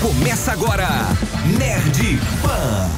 [0.00, 0.88] Começa agora,
[1.58, 2.88] Nerd Pan.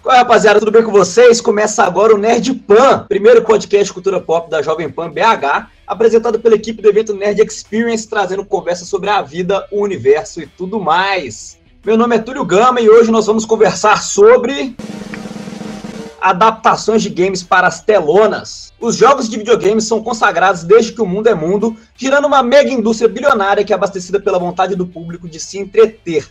[0.00, 0.60] Qual é, rapaziada?
[0.60, 1.40] Tudo bem com vocês?
[1.40, 6.38] Começa agora o Nerd Pan, primeiro podcast de cultura pop da Jovem Pan BH, apresentado
[6.38, 10.78] pela equipe do evento Nerd Experience, trazendo conversa sobre a vida, o universo e tudo
[10.78, 11.58] mais.
[11.84, 14.76] Meu nome é Túlio Gama e hoje nós vamos conversar sobre
[16.22, 18.72] adaptações de games para as telonas.
[18.80, 22.70] Os jogos de videogames são consagrados desde que o mundo é mundo, girando uma mega
[22.70, 26.30] indústria bilionária que é abastecida pela vontade do público de se entreter.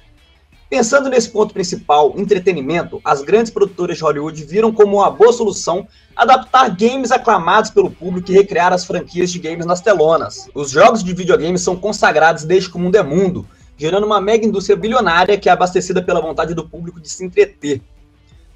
[0.70, 5.86] Pensando nesse ponto principal, entretenimento, as grandes produtoras de Hollywood viram como uma boa solução
[6.16, 10.48] adaptar games aclamados pelo público e recriar as franquias de games nas telonas.
[10.56, 13.46] Os jogos de videogames são consagrados desde que o mundo é mundo,
[13.76, 17.82] gerando uma mega indústria bilionária que é abastecida pela vontade do público de se entreter.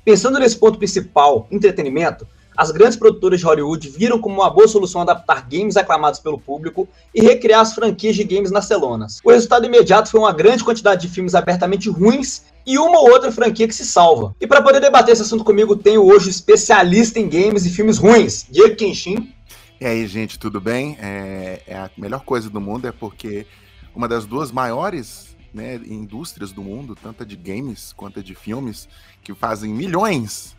[0.06, 5.02] Pensando nesse ponto principal, entretenimento, as grandes produtoras de Hollywood viram como uma boa solução
[5.02, 9.20] adaptar games aclamados pelo público e recriar as franquias de games nas telonas.
[9.24, 13.32] O resultado imediato foi uma grande quantidade de filmes abertamente ruins e uma ou outra
[13.32, 14.36] franquia que se salva.
[14.40, 18.46] E para poder debater esse assunto comigo, tenho hoje especialista em games e filmes ruins,
[18.50, 19.34] Diego Kenshin.
[19.82, 20.98] E aí, gente, tudo bem?
[21.02, 23.48] É, é a melhor coisa do mundo é porque
[23.96, 28.90] uma das duas maiores né, indústrias do mundo, tanto de games quanto de filmes,
[29.24, 30.54] que fazem milhões,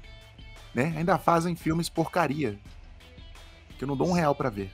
[0.75, 2.58] né, ainda fazem filmes porcaria.
[3.77, 4.70] Que eu não dou um real para ver.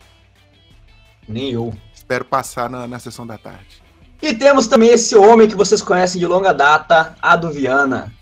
[1.27, 1.75] Nem eu.
[1.92, 3.83] Espero passar na, na sessão da tarde.
[4.23, 8.12] E temos também esse homem que vocês conhecem de longa data, Ado Viana.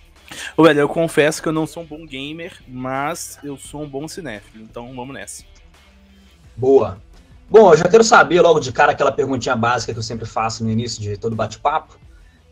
[0.56, 3.88] Ô, velho, eu confesso que eu não sou um bom gamer, mas eu sou um
[3.88, 5.44] bom cinéfilo, então vamos nessa.
[6.56, 6.98] Boa.
[7.50, 10.62] Bom, eu já quero saber logo de cara aquela perguntinha básica que eu sempre faço
[10.62, 11.98] no início de todo bate-papo,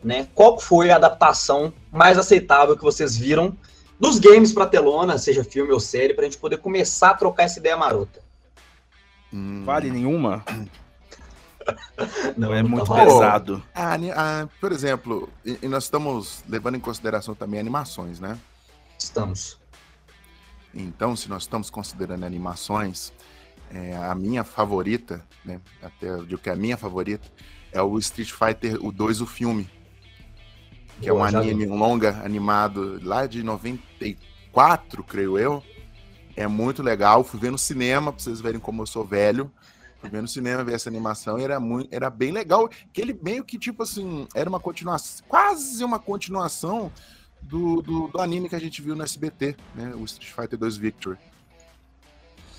[0.02, 0.26] né?
[0.34, 3.56] Qual foi a adaptação mais aceitável que vocês viram
[4.00, 7.44] dos games para telona, seja filme ou série, para a gente poder começar a trocar
[7.44, 8.20] essa ideia marota?
[9.32, 9.62] Hum.
[9.64, 10.44] Vale nenhuma?
[12.36, 13.62] não, é não muito tá pesado.
[13.72, 18.36] Ah, ah, por exemplo, e, e nós estamos levando em consideração também animações, né?
[18.98, 19.60] Estamos.
[20.74, 23.12] Então, se nós estamos considerando animações,
[23.72, 25.60] é, a minha favorita, né?
[25.82, 27.28] Até eu digo que é a minha favorita,
[27.72, 29.68] é o Street Fighter o 2, o filme.
[31.00, 35.62] Que Boa, é um anime, um longa animado lá de 94, creio eu.
[36.34, 37.22] É muito legal.
[37.22, 39.50] Fui ver no cinema, pra vocês verem como eu sou velho.
[40.00, 42.68] Fui ver no cinema ver essa animação e era, muito, era bem legal.
[42.92, 46.92] Que ele meio que, tipo assim, era uma continuação, quase uma continuação
[47.42, 49.94] do, do, do anime que a gente viu no SBT, né?
[49.94, 51.18] O Street Fighter 2 Victory.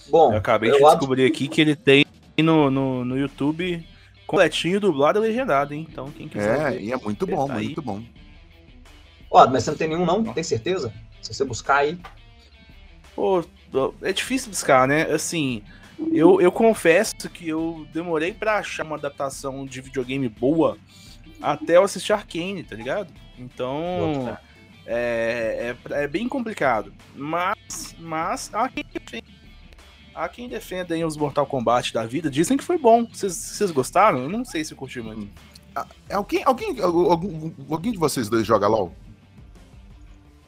[0.09, 2.06] Bom, Eu acabei de eu acho- descobrir aqui que ele tem
[2.38, 3.86] no, no, no YouTube
[4.25, 5.88] completinho, dublado e legendado, hein?
[5.90, 6.59] Então, quem quiser.
[6.59, 7.66] É, ver, e é muito bom, tá aí.
[7.66, 8.02] muito bom.
[9.31, 10.24] Ó, mas você não tem nenhum não?
[10.24, 10.94] Tem certeza?
[11.22, 11.98] Se você buscar aí.
[13.16, 13.44] Pô,
[14.02, 15.03] é difícil buscar, né?
[15.12, 15.62] Assim,
[16.12, 20.78] eu, eu confesso que eu demorei pra achar uma adaptação de videogame boa
[21.42, 23.12] até eu assistir Arcane, tá ligado?
[23.38, 24.38] Então,
[24.86, 26.94] é, é, é bem complicado.
[27.16, 29.28] Mas, mas há quem defenda.
[30.19, 32.30] Há quem defenda aí os Mortal Kombat da vida.
[32.30, 33.06] Dizem que foi bom.
[33.06, 34.19] Vocês- gostaram?
[34.24, 35.30] Eu não sei se eu curti muito.
[36.09, 38.94] É, Alguém, alguém, algum, alguém de vocês dois joga LOL?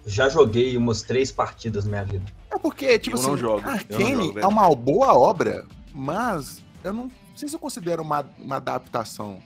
[0.06, 2.26] Já joguei umas três partidas na minha vida.
[2.52, 3.60] É porque, tipo Eu não assim, jogo,
[3.90, 4.44] eu não jogo, velho.
[4.44, 9.40] é uma boa obra, mas eu não sei se eu considero uma, uma adaptação.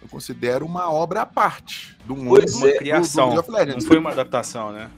[0.00, 3.38] Eu considero uma obra à parte do mundo Pois do- Uma é, do criação.
[3.38, 3.84] Of Legends.
[3.84, 4.90] Não foi uma adaptação, né?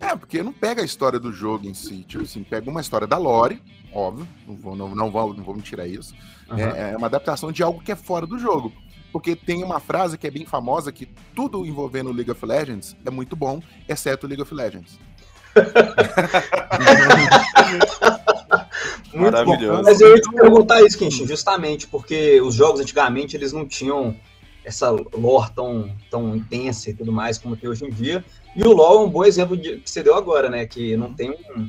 [0.00, 2.04] É, porque não pega a história do jogo em si.
[2.08, 3.62] Tipo assim, pega uma história da lore,
[3.92, 6.14] óbvio, não vou, não, não vou, não vou me tirar isso.
[6.50, 6.60] Aham.
[6.60, 8.72] É, é uma adaptação de algo que é fora do jogo.
[9.12, 13.10] Porque tem uma frase que é bem famosa, que tudo envolvendo League of Legends é
[13.10, 14.98] muito bom, exceto League of Legends.
[19.12, 19.78] Muito Maravilhoso.
[19.78, 19.82] bom.
[19.82, 24.14] Mas eu ia te perguntar isso, Kenshin, justamente porque os jogos antigamente eles não tinham
[24.70, 28.24] essa lore tão, tão intensa e tudo mais como tem hoje em dia.
[28.56, 30.66] E o LoL é um bom exemplo de, que você deu agora, né?
[30.66, 31.68] Que não tem um-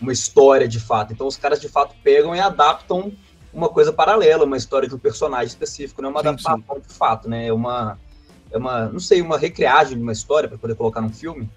[0.00, 1.12] uma história de fato.
[1.12, 3.12] Então os caras de fato pegam e adaptam
[3.52, 6.94] uma coisa paralela, uma história de um personagem específico, não é uma Sim, adaptação de
[6.94, 7.46] fato, né?
[7.48, 7.98] É uma,
[8.50, 11.48] é uma, não sei, uma recriagem de uma história para poder colocar num filme.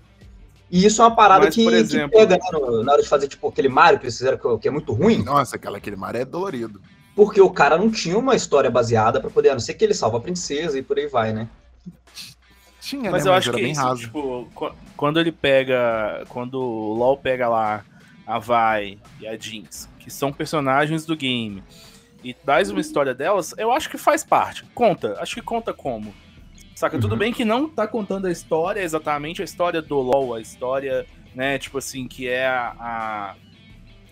[0.72, 3.02] E isso é uma parada Mas, que, por que exemplo- pega né, no- na hora
[3.02, 5.24] de fazer tipo aquele Mario que eles fizeram que, que é muito ruim.
[5.24, 6.82] Nossa, aquela, aquele mar é dolorido.
[7.16, 9.94] Porque o cara não tinha uma história baseada pra poder, a não ser que ele
[9.94, 11.48] salva a princesa e por aí vai, né?
[12.82, 13.30] Tinha, Mas né?
[13.30, 14.02] eu Mas acho era que bem isso, raso.
[14.02, 16.24] tipo, qu- quando ele pega.
[16.30, 17.84] Quando o LoL pega lá
[18.28, 21.64] a Vi e a Jinx, que são personagens do game,
[22.24, 24.64] e traz uma história delas, eu acho que faz parte.
[24.76, 25.18] Conta.
[25.20, 26.14] Acho que conta como.
[26.76, 27.00] Saca?
[27.00, 27.18] Tudo Uhum.
[27.20, 31.58] bem que não tá contando a história, exatamente a história do LoL, a história, né,
[31.58, 32.76] tipo assim, que é a.
[32.80, 33.36] a-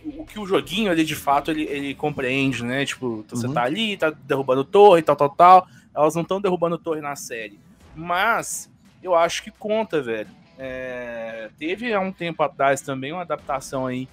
[0.06, 2.86] o que o joguinho ali de fato ele, ele compreende, né?
[2.86, 3.54] Tipo, você Uhum.
[3.54, 5.68] tá ali, tá derrubando torre, tal, tal, tal.
[5.96, 7.60] Elas não estão derrubando torre na série.
[7.96, 8.70] Mas
[9.02, 10.30] eu acho que conta, velho.
[10.58, 14.08] É, teve há um tempo atrás também uma adaptação aí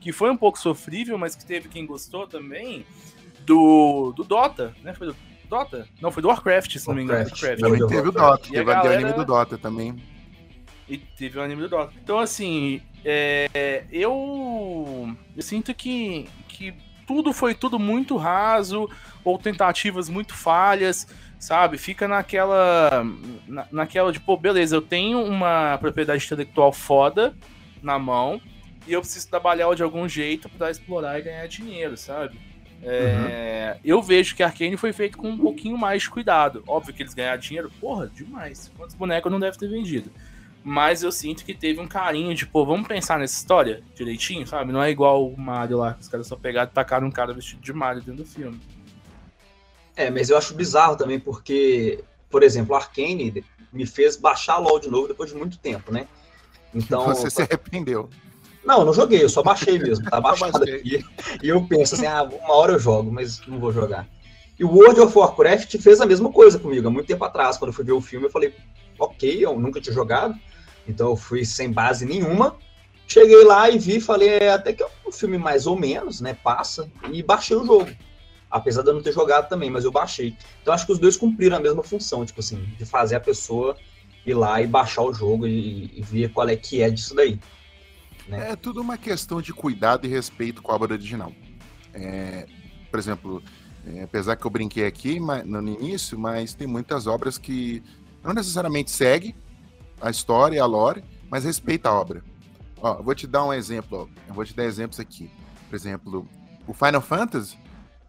[0.00, 2.84] que foi um pouco sofrível, mas que teve quem gostou também
[3.44, 4.92] do, do Dota, né?
[4.94, 5.16] Foi do
[5.48, 5.88] Dota?
[6.00, 7.20] Não, foi do Warcraft, se não me engano.
[7.28, 7.60] Warcraft.
[7.60, 8.46] Também teve o Dota.
[8.48, 9.96] E teve galera- anime do Dota também.
[10.88, 11.92] E teve o anime do Dota.
[12.02, 16.74] Então, assim, é, eu, eu sinto que, que
[17.06, 18.90] tudo foi tudo muito raso,
[19.24, 21.06] ou tentativas muito falhas,
[21.38, 21.78] sabe?
[21.78, 23.04] Fica naquela.
[23.46, 27.32] Na, naquela de, pô, beleza, eu tenho uma propriedade intelectual foda
[27.80, 28.40] na mão,
[28.86, 32.38] e eu preciso trabalhar de algum jeito pra explorar e ganhar dinheiro, sabe?
[32.82, 36.62] É, Eu vejo que Arcane foi feito com um pouquinho mais de cuidado.
[36.66, 38.70] Óbvio que eles ganharam dinheiro, porra, demais.
[38.76, 40.10] Quantos bonecos não deve ter vendido?
[40.68, 44.72] Mas eu sinto que teve um carinho de, pô, vamos pensar nessa história direitinho, sabe?
[44.72, 47.32] Não é igual o Mario lá, que os caras só pegaram e tacaram um cara
[47.32, 48.60] vestido de Mario dentro do filme.
[49.94, 54.90] É, mas eu acho bizarro também porque, por exemplo, Arcane me fez baixar LOL de
[54.90, 56.08] novo depois de muito tempo, né?
[56.74, 58.10] Então, Você se arrependeu.
[58.64, 61.04] não, eu não joguei, eu só baixei mesmo, tá baixado aqui.
[61.44, 64.04] E eu penso assim, ah, uma hora eu jogo, mas não vou jogar.
[64.58, 67.68] E o World of Warcraft fez a mesma coisa comigo, há muito tempo atrás, quando
[67.68, 68.52] eu fui ver o filme, eu falei,
[68.98, 70.34] ok, eu nunca tinha jogado,
[70.88, 72.56] então eu fui sem base nenhuma.
[73.08, 76.34] Cheguei lá e vi, falei, é, até que é um filme mais ou menos, né,
[76.34, 77.90] passa, e baixei o jogo.
[78.50, 80.36] Apesar de eu não ter jogado também, mas eu baixei.
[80.62, 83.76] Então acho que os dois cumpriram a mesma função, tipo assim, de fazer a pessoa
[84.24, 87.38] ir lá e baixar o jogo e, e ver qual é que é disso daí.
[88.28, 91.32] É tudo uma questão de cuidado e respeito com a obra original.
[91.94, 92.46] É,
[92.90, 93.42] por exemplo,
[93.86, 97.82] é, apesar que eu brinquei aqui ma- no início, mas tem muitas obras que
[98.24, 99.34] não necessariamente seguem
[100.00, 102.22] a história e a lore, mas respeita a obra.
[102.80, 104.20] Ó, eu vou te dar um exemplo, ó.
[104.28, 105.30] eu vou te dar exemplos aqui.
[105.68, 106.28] Por exemplo,
[106.66, 107.58] o Final Fantasy,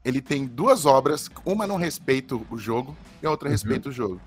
[0.04, 3.52] ele tem duas obras, uma não respeita o jogo e a outra Uhum.
[3.54, 4.22] respeita o jogo.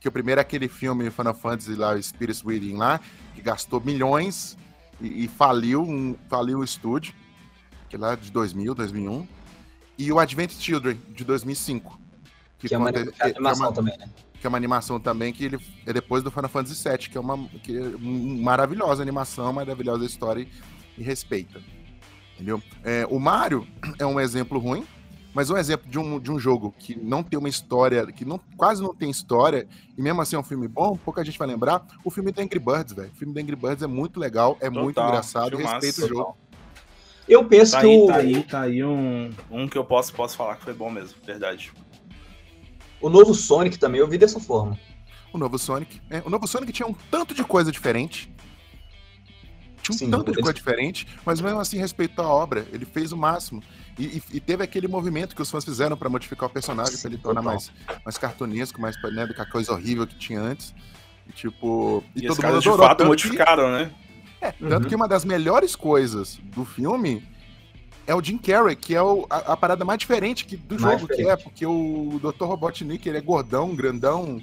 [0.00, 3.00] Que o primeiro é aquele filme Final Fantasy lá, o Spirit Within lá,
[3.34, 4.56] que gastou milhões
[5.00, 7.14] e, e faliu, um, faliu o estúdio,
[7.88, 9.26] que é lá de 2000, 2001,
[9.98, 12.00] e o Advent Children, de 2005.
[12.58, 14.08] Que é uma, conta- que é animação uma- também, né?
[14.42, 17.20] Que é uma animação também que ele é depois do Final Fantasy VII, que é
[17.20, 21.60] uma que é maravilhosa animação, maravilhosa história e, e respeita.
[22.34, 22.60] Entendeu?
[22.82, 23.66] É, o Mario
[24.00, 24.84] é um exemplo ruim,
[25.32, 28.40] mas um exemplo de um, de um jogo que não tem uma história, que não,
[28.56, 31.86] quase não tem história, e mesmo assim é um filme bom, pouca gente vai lembrar,
[32.04, 33.12] o filme do Angry Birds, velho.
[33.14, 36.08] O filme do Angry Birds é muito legal, é muito Total, engraçado, filmaço, respeita o
[36.08, 36.36] jogo.
[37.28, 40.12] Eu penso Tá que aí, o, tá aí, tá aí um, um que eu posso,
[40.12, 41.72] posso falar que foi bom mesmo, verdade.
[43.02, 44.78] O novo Sonic também eu vi dessa forma.
[45.32, 46.00] O novo Sonic.
[46.10, 48.30] é, o novo Sonic tinha um tanto de coisa diferente.
[49.82, 52.64] Tinha um Sim, tanto de coisa diferente, mas mesmo assim respeitou a obra.
[52.72, 53.62] Ele fez o máximo.
[53.98, 57.10] E, e- e teve aquele movimento que os fãs fizeram pra modificar o personagem, pra
[57.10, 57.72] ele tornar mais,
[58.04, 60.72] mais cartunesco, mais né, do que a coisa horrível que tinha antes.
[61.28, 62.86] E, tipo, e, E, os todo mundo caras de adorou.
[62.88, 63.90] fato modificaram, né?
[64.40, 64.88] que, tanto Uhum.
[64.88, 67.22] que uma das melhores coisas do filme
[68.06, 71.00] é o Jim Carrey, que é o- a, a parada mais diferente que, do Mais
[71.00, 71.42] jogo que é, diferente.
[71.44, 72.44] porque o Dr.
[72.44, 74.42] Robotnik ele é gordão, grandão,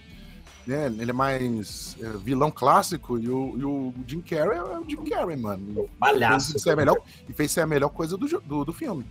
[0.66, 0.86] né?
[0.88, 5.04] Ele é mais é, vilão clássico e o, e o Jim Carrey é o Jim
[5.04, 5.90] Carrey, mano.
[6.00, 6.56] Palhaço.
[6.56, 6.98] Isso é a melhor,
[7.28, 9.06] e fez ser a melhor coisa do, do, do filme.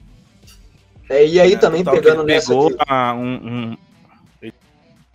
[1.08, 3.34] É, e aí É, também pegando ele nessa pegou a- um,
[3.72, 3.76] um-
[4.43, 4.52] ele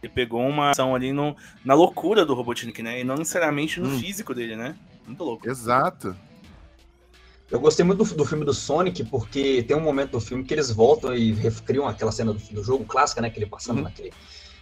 [0.01, 2.99] ele pegou uma ação ali no, na loucura do Robotnik, né?
[2.99, 3.99] E não necessariamente no Hum.
[3.99, 4.75] físico dele, né?
[5.07, 5.47] Muito louco.
[5.49, 6.13] Exato.
[7.53, 10.53] Eu gostei muito do, do filme do Sonic, porque tem um momento do filme que
[10.53, 13.29] eles voltam e recriam aquela cena do, do jogo clássica, né?
[13.29, 13.83] Que ele passando Uhum.
[13.83, 14.11] naquele,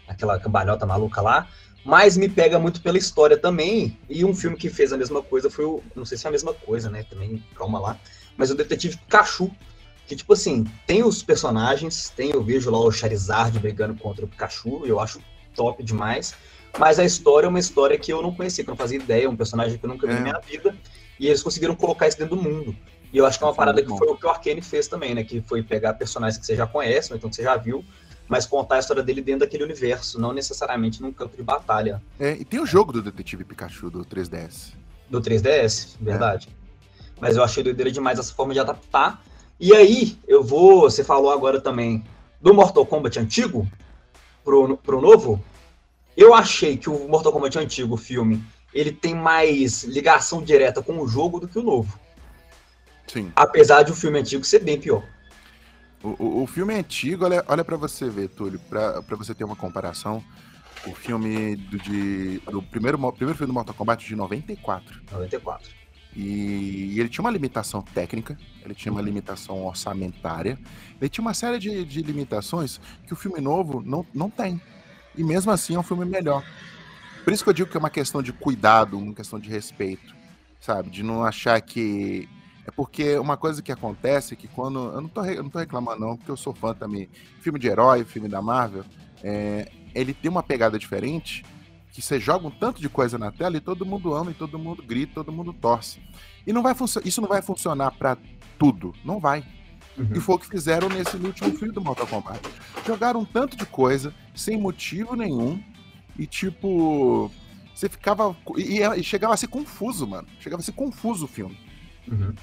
[0.07, 1.48] naquela cambalhota maluca lá.
[1.83, 3.98] Mas me pega muito pela história também.
[4.10, 5.81] E um filme que fez a mesma coisa foi o.
[5.95, 7.03] Não sei se é a mesma coisa, né?
[7.10, 8.00] Também, calma lá.
[8.38, 9.50] Mas o Detetive Pikachu.
[10.05, 14.27] Que, tipo assim, tem os personagens, tem, eu vejo lá o Charizard brigando contra o
[14.27, 15.21] Pikachu, eu acho
[15.55, 16.33] top demais.
[16.77, 19.29] Mas a história é uma história que eu não conhecia, que eu não fazia ideia,
[19.29, 20.15] um personagem que eu nunca vi É.
[20.17, 20.75] na minha vida.
[21.21, 22.75] E eles conseguiram colocar isso dentro do mundo.
[23.13, 24.87] E eu acho que é uma Foi parada que foi o que o Arkane fez
[24.87, 25.23] também, né?
[25.23, 27.85] Que foi pegar personagens que você já conhece, ou então que você já viu,
[28.27, 32.31] mas contar a história dele dentro daquele universo, não necessariamente num campo de batalha É,
[32.31, 34.73] e tem o jogo do Detetive Pikachu do 3DS.
[35.07, 36.49] do 3DS, verdade.
[37.19, 39.23] Mas eu achei doideira demais essa forma de adaptar.
[39.59, 40.89] E aí, eu vou.
[40.89, 42.03] Você falou agora também
[42.41, 43.67] do Mortal Kombat antigo
[44.43, 45.39] pro, pro novo.
[46.17, 50.99] Eu achei que o Mortal Kombat antigo, o filme, ele tem mais ligação direta com
[50.99, 51.99] o jogo do que o novo.
[53.07, 53.31] Sim.
[53.35, 55.03] Apesar de o filme antigo ser bem pior.
[56.03, 59.43] O, o, o filme antigo, olha, olha para você ver, Túlio, pra pra você ter
[59.43, 60.23] uma comparação.
[60.87, 64.99] O filme do, de, do primeiro, primeiro filme do Mortal Kombat de 94.
[65.11, 65.81] 94.
[66.15, 70.59] E ele tinha uma limitação técnica, ele tinha uma limitação orçamentária,
[70.99, 74.59] ele tinha uma série de, de limitações que o filme novo não, não tem.
[75.15, 76.43] E mesmo assim é um filme melhor.
[77.23, 80.15] Por isso que eu digo que é uma questão de cuidado, uma questão de respeito,
[80.59, 80.89] sabe?
[80.89, 82.27] De não achar que.
[82.65, 84.79] É porque uma coisa que acontece é que quando.
[84.93, 87.09] Eu não tô, eu não tô reclamando, não, porque eu sou fã também.
[87.39, 88.83] Filme de herói, filme da Marvel,
[89.23, 91.43] é, ele tem uma pegada diferente
[91.91, 94.57] que você joga um tanto de coisa na tela e todo mundo ama, e todo
[94.57, 95.99] mundo grita, todo mundo torce.
[96.47, 96.73] E não vai
[97.03, 98.17] isso não vai funcionar para
[98.57, 99.43] tudo, não vai.
[99.97, 100.09] Uhum.
[100.15, 102.39] E foi o que fizeram nesse último filme do Mortal Kombat.
[102.87, 105.61] Jogaram um tanto de coisa sem motivo nenhum
[106.17, 107.31] e tipo
[107.73, 110.27] você ficava e, e chegava a ser confuso, mano.
[110.39, 111.57] Chegava a ser confuso o filme.
[112.07, 112.33] Uhum.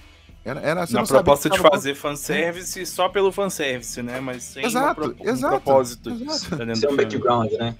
[0.44, 4.18] Era, era, Na proposta de fazer fanservice só pelo fanservice, né?
[4.18, 6.10] Mas sem exato, um, exato, um propósito.
[6.10, 6.56] Exato.
[6.56, 7.76] Tá Sem um background, né?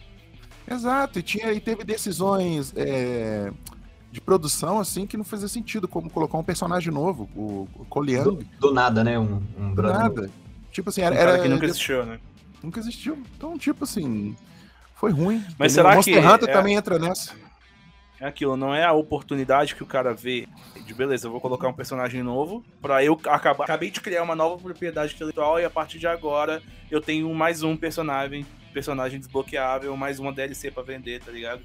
[0.71, 3.51] Exato, e, tinha, e teve decisões é,
[4.13, 8.25] de produção assim que não fazia sentido, como colocar um personagem novo, o, o Coliang.
[8.25, 9.19] Do, do, nada, né?
[9.19, 10.23] Um, um do nada.
[10.23, 10.33] Novo.
[10.71, 11.15] Tipo assim, era.
[11.15, 12.21] Um era que nunca existiu, né?
[12.63, 13.19] Nunca existiu.
[13.35, 14.37] Então, tipo assim,
[14.99, 15.43] foi ruim.
[15.57, 16.29] Mas será Monster que.
[16.29, 16.53] Hunter é...
[16.53, 17.35] também entra nessa.
[18.21, 20.49] É aquilo, não é a oportunidade que o cara vê
[20.85, 23.65] de beleza, eu vou colocar um personagem novo para eu acabar.
[23.65, 27.63] Acabei de criar uma nova propriedade intelectual e a partir de agora eu tenho mais
[27.63, 31.63] um personagem personagem desbloqueável, mais uma DLC para vender, tá ligado?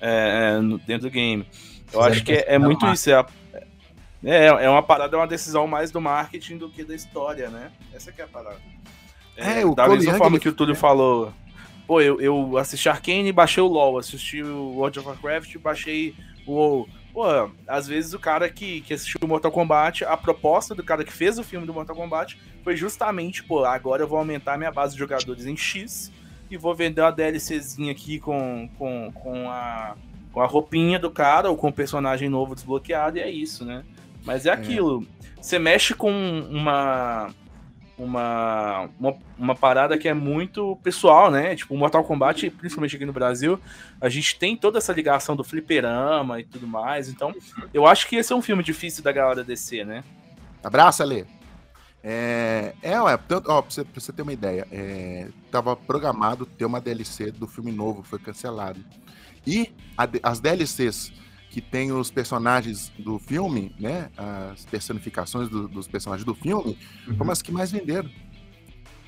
[0.00, 1.44] É, é dentro do game.
[1.92, 3.10] Eu acho que é, é muito isso.
[3.10, 3.24] É,
[4.24, 7.72] é, é uma parada, é uma decisão mais do marketing do que da história, né?
[7.92, 8.60] Essa que é a parada.
[9.36, 11.32] É, é o da mesma forma que o Túlio falou.
[11.86, 16.14] Pô, eu, eu assisti Arkane baixei o LoL, assisti o World of Warcraft baixei
[16.46, 16.88] o WoW.
[17.12, 17.24] Pô,
[17.66, 21.12] às vezes o cara que, que assistiu o Mortal Kombat, a proposta do cara que
[21.12, 24.92] fez o filme do Mortal Kombat foi justamente, pô, agora eu vou aumentar minha base
[24.94, 26.12] de jogadores em X
[26.50, 29.96] e vou vender uma DLCzinha aqui com, com, com, a,
[30.32, 33.84] com a roupinha do cara ou com o personagem novo desbloqueado e é isso, né?
[34.24, 34.52] Mas é, é.
[34.52, 35.06] aquilo.
[35.40, 37.30] Você mexe com uma,
[37.98, 41.56] uma, uma, uma, parada que é muito pessoal, né?
[41.56, 43.58] Tipo, Mortal Kombat, principalmente aqui no Brasil,
[44.00, 47.08] a gente tem toda essa ligação do fliperama e tudo mais.
[47.08, 47.34] Então,
[47.72, 50.04] eu acho que esse é um filme difícil da galera descer, né?
[50.62, 51.26] Abraço, Ale.
[52.04, 56.46] É, é, ué, tanto, ó, pra você, pra você ter uma ideia, é, tava programado
[56.46, 58.78] ter uma DLC do filme novo, foi cancelado.
[59.46, 61.12] E a, as DLCs
[61.56, 64.10] que tem os personagens do filme, né?
[64.14, 67.16] As personificações do, dos personagens do filme, uhum.
[67.16, 68.10] como as que mais venderam.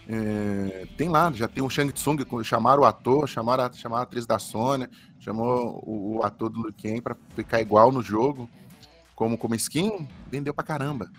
[0.08, 4.04] É, tem lá, já tem o Shang Tsung, chamaram o ator, chamaram a, chamaram a
[4.04, 4.88] atriz da Sônia,
[5.18, 8.48] chamou o, o ator do Liu Kang pra ficar igual no jogo,
[9.14, 11.10] como, como skin, vendeu pra caramba.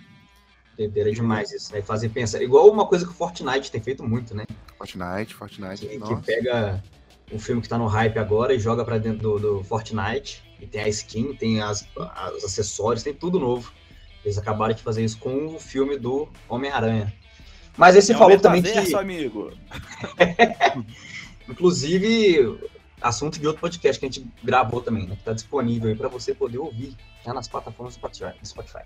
[0.76, 1.84] Doideira demais isso, né?
[1.84, 2.42] Fazer pensar.
[2.42, 4.48] Igual uma coisa que o Fortnite tem feito muito, né?
[4.80, 5.86] Fortnite, Fortnite.
[5.86, 6.84] Que, que pega
[7.32, 10.44] um filme que tá no hype agora e joga para dentro do, do, Fortnite.
[10.60, 11.88] E tem a skin, tem as,
[12.36, 13.72] os acessórios, tem tudo novo.
[14.24, 17.14] Eles acabaram de fazer isso com o filme do Homem-Aranha.
[17.78, 18.94] Mas esse é falou também que.
[18.96, 19.54] amigo.
[21.48, 22.60] Inclusive,
[23.02, 25.16] assunto de outro podcast que a gente gravou também, né?
[25.16, 26.96] Que tá disponível aí para você poder ouvir
[27.26, 28.00] já nas plataformas do
[28.46, 28.84] Spotify.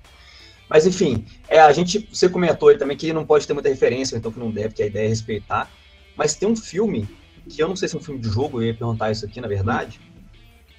[0.70, 4.16] Mas enfim, é, a gente, você comentou aí também que não pode ter muita referência,
[4.16, 5.70] então que não deve, que a ideia é respeitar.
[6.16, 7.08] Mas tem um filme,
[7.50, 9.40] que eu não sei se é um filme de jogo, eu ia perguntar isso aqui,
[9.42, 10.00] na verdade,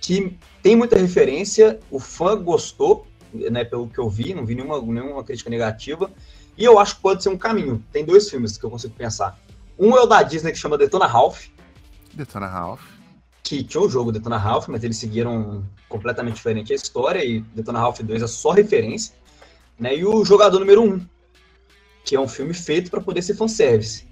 [0.00, 4.80] que tem muita referência, o fã gostou, né, pelo que eu vi, não vi nenhuma,
[4.80, 6.10] nenhuma crítica negativa,
[6.56, 7.84] e eu acho que pode ser um caminho.
[7.92, 9.38] Tem dois filmes que eu consigo pensar.
[9.78, 11.46] Um é o da Disney que chama Detona Ralph.
[12.12, 12.82] Detona Ralph.
[13.42, 17.80] Que tinha o jogo Detona Ralph, mas eles seguiram completamente diferente a história, e Detona
[17.80, 19.14] Ralph 2 é só referência
[19.78, 19.96] né?
[19.96, 21.06] E o Jogador Número 1, um,
[22.04, 24.06] que é um filme feito para poder ser fanservice.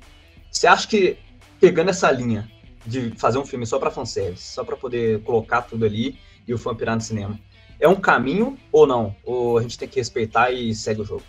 [0.50, 1.18] Você acha que,
[1.62, 2.50] pegando essa linha
[2.84, 6.58] de fazer um filme só para fanservice, só para poder colocar tudo ali e o
[6.58, 7.38] fã pirar no cinema,
[7.78, 9.14] é um caminho ou não?
[9.22, 11.22] Ou a gente tem que respeitar e segue o jogo?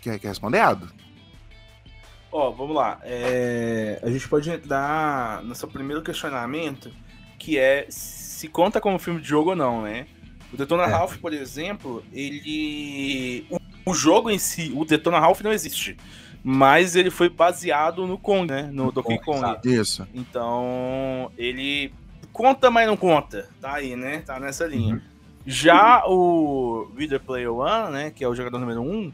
[0.00, 0.90] Quer, quer responder, Ado?
[2.32, 2.98] Ó, oh, vamos lá.
[3.02, 4.00] É...
[4.02, 6.90] A gente pode entrar no seu primeiro questionamento,
[7.38, 10.06] que é se conta como filme de jogo ou não, né?
[10.50, 10.86] O Detona é.
[10.86, 13.46] Ralph, por exemplo, ele.
[13.50, 15.98] O, o, jogo em si, o Detona Ralph não existe.
[16.50, 18.70] Mas ele foi baseado no Kong, né?
[18.72, 19.42] No, Donkey Kong.
[19.42, 19.58] Kong.
[19.68, 20.08] Isso.
[20.14, 21.92] Então, ele
[22.32, 23.50] conta, mas não conta.
[23.60, 24.22] Tá aí, né?
[24.24, 24.94] Tá nessa linha.
[24.94, 25.00] Uhum.
[25.44, 28.10] Já o Reader Player One, né?
[28.10, 28.90] Que é o jogador número 1.
[28.90, 29.12] Um,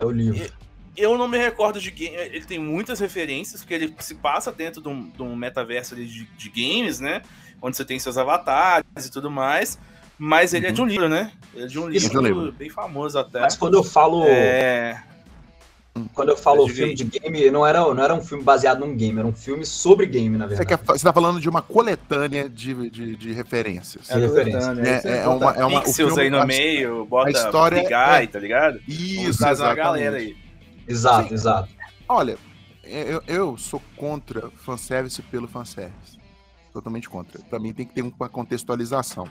[0.00, 0.50] é o livro.
[0.96, 2.16] Eu não me recordo de game.
[2.16, 6.24] Ele tem muitas referências, porque ele se passa dentro de um, de um metaverso de,
[6.24, 7.20] de games, né?
[7.60, 9.78] Onde você tem seus avatares e tudo mais.
[10.16, 10.70] Mas ele uhum.
[10.70, 10.90] é de um uhum.
[10.90, 11.30] livro, né?
[11.52, 13.40] Ele é de um livro, livro bem famoso até.
[13.40, 14.24] Mas quando eu falo.
[14.26, 15.09] É...
[16.14, 19.18] Quando eu falo filme de game, não era, não era um filme baseado num game,
[19.18, 20.82] era um filme sobre game, na Você, verdade.
[20.84, 24.08] quer, você tá falando de uma coletânea de, de, de referências.
[24.08, 24.70] É, referência.
[25.04, 27.88] É, é uma, é uma, o Pixels filme- aí no a- meio, bota história Free
[27.88, 28.80] Guy, é- tá ligado?
[28.86, 29.76] Isso, exatamente.
[29.76, 30.36] galera aí.
[30.86, 31.34] Exato, Sim.
[31.34, 31.68] exato.
[32.08, 32.38] Olha,
[32.84, 36.18] eu, eu sou contra fanservice pelo fanservice.
[36.72, 37.40] Totalmente contra.
[37.50, 39.28] Pra mim tem que ter uma contextualização.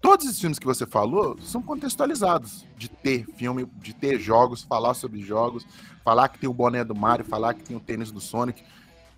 [0.00, 2.66] Todos esses filmes que você falou são contextualizados.
[2.76, 5.66] De ter filme, de ter jogos, falar sobre jogos,
[6.02, 8.62] falar que tem o boné do Mario, falar que tem o tênis do Sonic.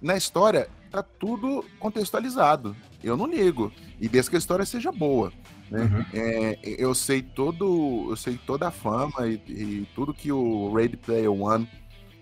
[0.00, 2.76] Na história, tá tudo contextualizado.
[3.02, 3.72] Eu não ligo.
[4.00, 5.32] E desde que a história seja boa.
[5.70, 5.82] né?
[5.82, 6.04] Uhum.
[6.12, 10.96] É, eu sei todo, eu sei toda a fama e, e tudo que o Ready
[10.96, 11.68] Player One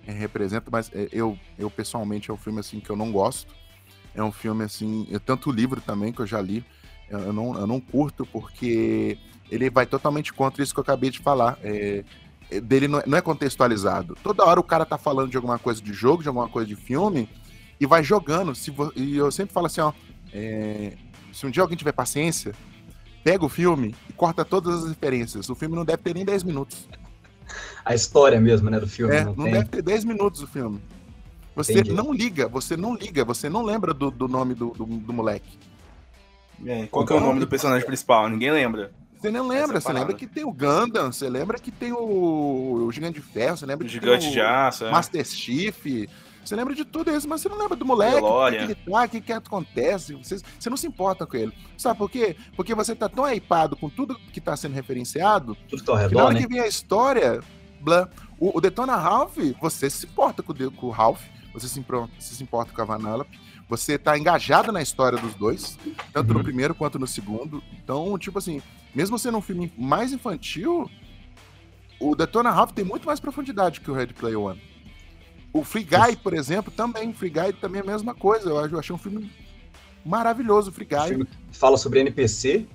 [0.06, 3.54] eh, representa, mas eh, eu, eu pessoalmente é um filme assim que eu não gosto.
[4.14, 6.64] É um filme assim, eu, tanto o livro também que eu já li,
[7.10, 9.18] eu, não, eu não curto porque
[9.50, 11.58] ele vai totalmente contra isso que eu acabei de falar.
[11.62, 12.04] É,
[12.50, 14.16] é, dele não é, não é contextualizado.
[14.22, 16.76] Toda hora o cara tá falando de alguma coisa de jogo, de alguma coisa de
[16.76, 17.28] filme
[17.80, 18.54] e vai jogando.
[18.54, 19.92] Se e eu sempre falo assim, ó,
[20.32, 20.92] é,
[21.32, 22.54] se um dia alguém tiver paciência,
[23.24, 25.48] pega o filme e corta todas as referências.
[25.48, 26.88] O filme não deve ter nem 10 minutos.
[27.84, 29.14] A história mesmo, né, do filme.
[29.14, 30.80] É, não não deve ter 10 minutos o filme.
[31.56, 31.92] Você Entendi.
[31.92, 35.58] não liga, você não liga, você não lembra do, do nome do, do, do moleque.
[36.66, 38.28] É, qual que é o nome do personagem principal?
[38.28, 38.92] Ninguém lembra.
[39.18, 42.92] Você é lembra, você lembra que tem o Gundam, você lembra que tem o, o
[42.92, 44.90] Gigante de Ferro, você lembra O que gigante tem de aço, é.
[44.90, 46.08] Master Chief,
[46.42, 48.58] você lembra de tudo isso, mas você não lembra do moleque, por que DeLorean.
[48.66, 51.52] que ele tá, o que, que acontece, você, você não se importa com ele.
[51.76, 52.34] Sabe por quê?
[52.56, 56.02] Porque você tá tão hypado com tudo que tá sendo referenciado, Tudo que ao que
[56.02, 56.40] na redor, hora né?
[56.40, 57.40] que vem a história,
[57.78, 61.20] blá, o, o Detona Ralph, você se importa com o, com o Ralph,
[61.52, 63.38] você se, impro- você se importa com a Vanellope,
[63.70, 65.78] você tá engajado na história dos dois,
[66.12, 66.44] tanto no Uhum.
[66.44, 67.62] primeiro quanto no segundo.
[67.82, 68.60] Então, tipo assim,
[68.94, 70.90] mesmo sendo um filme mais infantil,
[72.00, 74.60] o Detona Ralph tem muito mais profundidade que o Red Player One.
[75.52, 77.12] O Free Guy, por exemplo, também.
[77.12, 78.50] Free Guy também é a mesma coisa.
[78.50, 79.30] Eu acho- eu achei um filme
[80.04, 81.08] maravilhoso, Free O Guy.
[81.08, 82.66] filme fala sobre NPC,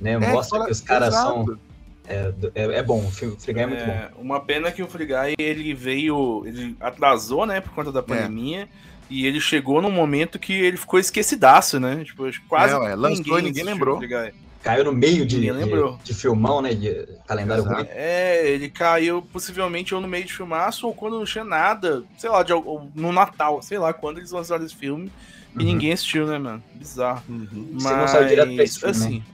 [0.00, 0.12] né?
[0.12, 1.44] É, Mostra fala- que os caras exato.
[1.46, 1.58] são.
[2.04, 3.90] É, é, é bom, o Free Guy é muito bom.
[3.92, 7.92] É, uma pena que o Free Guy, ele veio, ele atrasou, né, por conta É.
[7.92, 8.68] da pandemia,
[9.12, 13.38] e ele chegou num momento que ele ficou esquecidaço, né, tipo, quase É, ué, lançou
[13.38, 13.98] e ninguém assistiu lembrou.
[13.98, 14.32] Guy.
[14.62, 15.96] Caiu no meio de, Ninguém lembrou.
[15.98, 16.72] de, de filmão, né?
[16.72, 17.76] De calendário Exato.
[17.82, 17.86] ruim.
[17.90, 22.30] É, ele caiu possivelmente ou no meio de filmaço, ou quando não tinha nada, sei
[22.30, 22.52] lá, de,
[22.94, 25.10] no Natal, sei lá, quando eles lançaram esse filme,
[25.54, 25.64] e Uhum.
[25.64, 27.24] ninguém assistiu, né, mano, bizarro.
[27.28, 27.70] Uhum.
[27.74, 29.04] Você não saiu direto pra esse filme, né?
[29.04, 29.24] assim,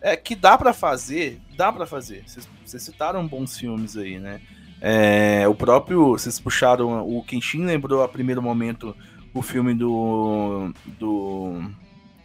[0.00, 2.24] é que dá pra fazer, dá pra fazer.
[2.26, 4.40] Vocês citaram bons filmes aí, né?
[4.80, 8.94] É, o próprio, vocês puxaram, o Kenshin lembrou a primeiro momento
[9.32, 11.62] o filme do do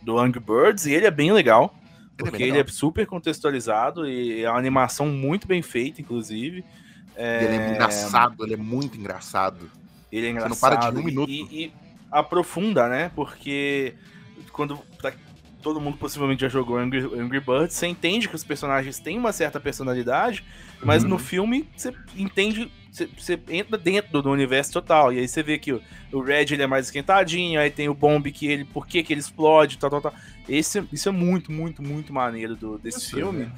[0.02, 2.60] do Angry Birds e ele é bem legal, é bem porque legal.
[2.60, 6.64] ele é super contextualizado e é uma animação muito bem feita, inclusive.
[7.16, 9.70] É, Ele é engraçado, ele é muito engraçado.
[10.12, 10.50] ele é Você engraçado.
[10.72, 11.30] não para de um e- minuto.
[11.30, 11.74] E, e
[12.12, 13.12] aprofunda, né?
[13.16, 13.94] Porque
[14.52, 14.80] quando
[15.62, 19.32] todo mundo possivelmente já jogou Angry, Angry Birds, você entende que os personagens têm uma
[19.32, 20.44] certa personalidade,
[20.84, 21.10] mas Uhum.
[21.10, 25.14] no filme você entende, você, você entra dentro do universo total.
[25.14, 27.94] E aí você vê que o, o Red ele é mais esquentadinho, aí tem o
[27.94, 30.14] Bomb que ele, por que que ele explode, tal, tal, tal.
[30.50, 33.50] Esse, isso é muito, muito, muito maneiro do, desse Isso, filme.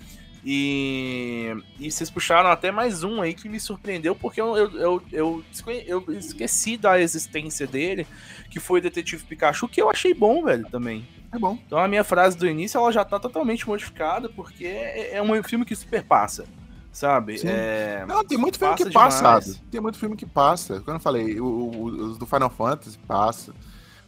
[0.45, 5.03] E, e vocês puxaram até mais um aí que me surpreendeu, porque eu, eu, eu,
[5.11, 5.43] eu,
[5.87, 8.05] eu esqueci da existência dele,
[8.49, 11.07] que foi o Detetive Pikachu, que eu achei bom, velho, também.
[11.31, 11.57] É bom.
[11.65, 15.41] Então a minha frase do início ela já tá totalmente modificada, porque é, é um
[15.41, 16.45] filme que super passa,
[16.91, 17.39] sabe?
[17.43, 19.45] É, Não, tem muito filme passa que passa, demais.
[19.45, 19.59] sabe?
[19.71, 20.81] Tem muito filme que passa.
[20.81, 23.53] Quando eu falei, os do Final Fantasy passa.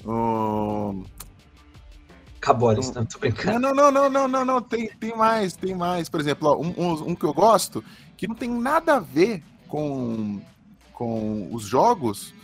[0.04, 0.12] O-
[2.46, 3.60] Acabou, Alice, não tô brincando.
[3.60, 6.08] Não, não, não, não, não, não, tem, tem mais, tem mais.
[6.10, 7.84] Por exemplo, ó, um, um- um que eu gosto,
[8.16, 10.40] que não tem nada a ver com,
[10.94, 12.36] com os jogos,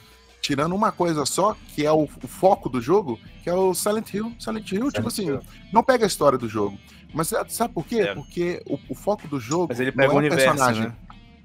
[0.42, 4.12] tirando uma coisa só, que é o, o foco do jogo, que é o Silent
[4.12, 4.34] Hill.
[4.40, 5.40] Silent Hill, tipo assim, Hill.
[5.72, 6.78] não pega a história do jogo.
[7.14, 8.02] Mas sabe- por quê?
[8.02, 8.16] É.
[8.16, 10.84] Porque o, o foco do jogo Mas ele não pega é o o universo, personagem,
[10.88, 10.96] né?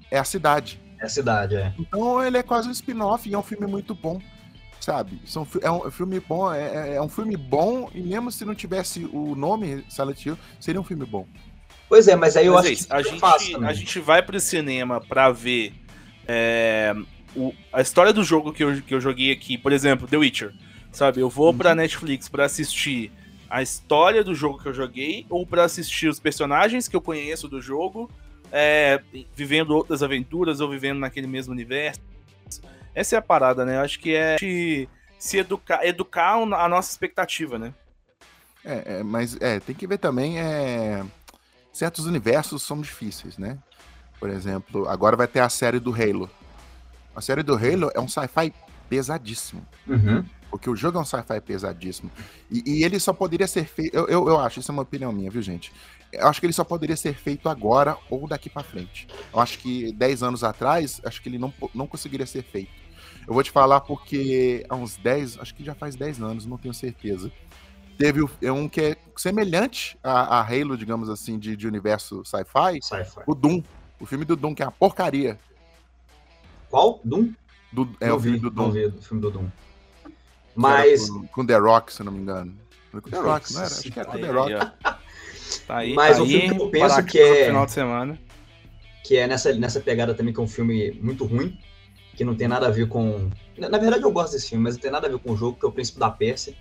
[0.09, 0.81] é a cidade.
[0.99, 1.73] É a cidade, é.
[1.77, 4.19] Então ele é quase um spin-off e é um filme muito bom,
[4.79, 5.19] sabe?
[5.25, 8.55] São, é um filme bom, é, é- é um filme bom e mesmo se não
[8.55, 11.27] tivesse o nome Silent Hill, seria um filme bom.
[11.89, 13.69] Pois é, mas aí eu Mas acho é que a, é gente, fácil também.
[13.69, 15.73] a gente vai pro cinema pra ver
[16.27, 16.93] é,
[17.35, 20.53] o- a história do jogo que eu, que eu joguei aqui, por exemplo, The Witcher.
[20.91, 21.57] Sabe, eu vou Uhum.
[21.57, 23.11] pra Netflix pra assistir
[23.49, 27.47] a história do jogo que eu joguei ou pra assistir os personagens que eu conheço
[27.47, 28.09] do jogo,
[28.51, 29.01] é,
[29.35, 32.01] vivendo outras aventuras ou vivendo naquele mesmo universo.
[32.97, 33.75] Essa é a parada, né?
[33.75, 37.71] Eu acho que é de se educar, educar a nossa expectativa, né?
[38.65, 41.05] É, é, mas é, tem que ver também, é,
[41.71, 43.59] certos universos são difíceis, né?
[44.19, 46.27] Por exemplo, agora vai ter a série do Halo.
[47.15, 48.51] A série do Halo é um sci-fi
[48.89, 49.63] pesadíssimo.
[49.85, 50.25] Uhum.
[50.49, 52.09] Porque o jogo é um sci-fi pesadíssimo.
[52.49, 53.95] E, e ele só poderia ser feito.
[53.95, 55.71] Eu, eu, eu acho, isso é uma opinião minha, viu, gente?
[56.11, 59.07] Eu acho que ele só poderia ser feito agora ou daqui pra frente.
[59.31, 62.86] Eu acho que 10 anos atrás, acho que ele não, não conseguiria ser feito.
[63.27, 66.57] Eu vou te falar porque há uns 10, acho que já faz 10 anos, não
[66.57, 67.31] tenho certeza.
[67.97, 72.79] Teve é um que é semelhante a, a Halo, digamos assim, de, de universo sci-fi,
[72.81, 73.21] Sci-fi.
[73.25, 73.61] o Doom.
[73.99, 75.37] O filme do Doom, que é uma porcaria.
[76.69, 77.01] Qual?
[77.03, 77.33] Doom?
[77.71, 78.71] Do, é não o filme vi, do não Doom.
[78.71, 79.47] vi o filme do Doom.
[80.55, 82.55] Mas, Com, com The Rock, se eu não me engano.
[82.91, 83.67] Foi Com The Rock, não era?
[83.69, 84.53] Acho que era com Aí, The Rock.
[85.65, 88.19] Tá aí, Mas tá o filme aí, que eu penso que é- final de semana.
[89.03, 91.57] que é nessa, nessa pegada também, que é um filme muito ruim,
[92.17, 93.29] que não tem nada a ver com...
[93.57, 95.57] Na, verdade, eu gosto desse filme, mas não tem nada a ver com o jogo,
[95.57, 96.55] que é o Príncipe da Pérsia.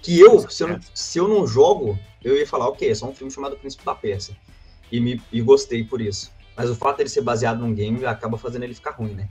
[0.00, 3.06] Que eu, se eu, não, se eu não jogo, eu ia falar, ok, é só
[3.08, 4.36] um filme chamado Príncipe da Pérsia.
[4.90, 6.30] E, me, e gostei por isso.
[6.56, 9.28] Mas o fato dele ser baseado num game acaba fazendo ele ficar ruim, né?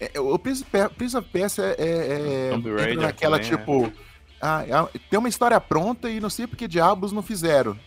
[0.00, 3.92] É, é, o Prince, Pe- Prince of Persia é, é, naquela também, tipo.
[4.40, 7.78] ah, é- tem uma história pronta e não sei por que diabos não fizeram.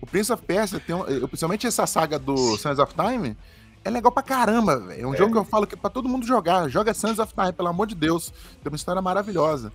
[0.00, 3.36] O Prince of Persia, tem, um- eh, principalmente essa saga do Sons of Time,
[3.84, 5.02] é legal pra caramba, velho.
[5.02, 5.16] É um É.
[5.16, 6.68] jogo que eu falo que é pra todo mundo jogar.
[6.68, 8.32] Joga Sons of Time, pelo amor de Deus.
[8.62, 9.72] Tem uma história maravilhosa.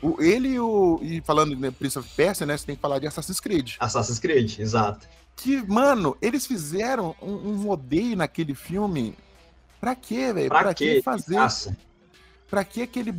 [0.00, 0.98] O, ele e o.
[1.02, 2.56] E falando de Prince of Persia, né?
[2.56, 3.74] Você tem que falar de Assassin's Creed.
[3.80, 5.08] Assassin's Creed, exato.
[5.34, 9.14] Que, mano, eles fizeram um, um rodeio naquele filme.
[9.80, 10.48] Pra quê, velho?
[10.48, 10.96] Pra, Pra, quê?
[10.96, 11.34] que fazer?
[11.34, 11.76] Graça.
[12.50, 13.14] Pra que aquele,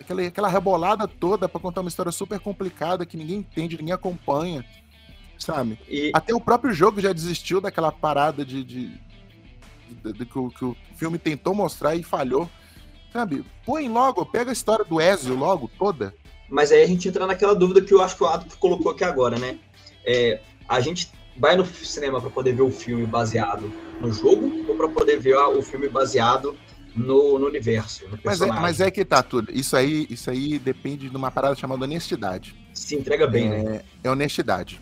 [0.00, 4.64] aquela, aquela rebolada toda pra contar uma história super complicada que ninguém entende, ninguém acompanha,
[5.38, 5.78] sabe?
[5.88, 8.88] E, Até o próprio jogo já desistiu daquela parada de, de,
[9.94, 12.48] de que, o, que o filme tentou mostrar e falhou,
[13.12, 13.44] sabe?
[13.64, 16.14] Põe logo, pega a história do Ezio logo, toda.
[16.48, 19.04] Mas aí a gente entra naquela dúvida que eu acho que o Adolfo colocou aqui
[19.04, 19.58] agora, né?
[20.04, 24.76] É, a gente vai no cinema para poder ver o filme baseado no jogo ou
[24.76, 26.56] para poder ver o filme baseado
[26.94, 29.50] no, no universo, no Mas é, mas é que tá tudo.
[29.52, 32.54] Isso aí, isso aí depende de uma parada chamada honestidade.
[32.74, 33.76] Se entrega bem, né?
[33.76, 34.80] é, é honestidade.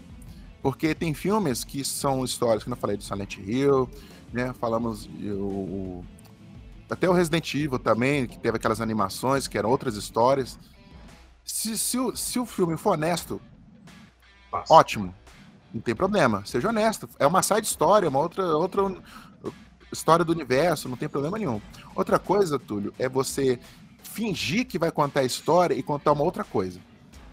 [0.62, 3.88] Porque tem filmes que são histórias, que eu falei do Silent Hill,
[4.32, 4.52] né?
[4.60, 6.04] Falamos de o,
[6.90, 10.58] até o Resident Evil também, que teve aquelas animações, que eram outras histórias.
[11.44, 13.40] Se, se, o, se o filme for honesto,
[14.50, 14.72] Passa.
[14.72, 15.14] ótimo.
[15.72, 16.42] Não tem problema.
[16.46, 17.08] Seja honesto.
[17.18, 18.82] É uma side story, uma outra, outra
[19.92, 21.60] história do universo, não tem problema nenhum.
[21.94, 23.58] Outra coisa, Túlio, é você
[24.02, 26.80] fingir que vai contar a história e contar uma outra coisa.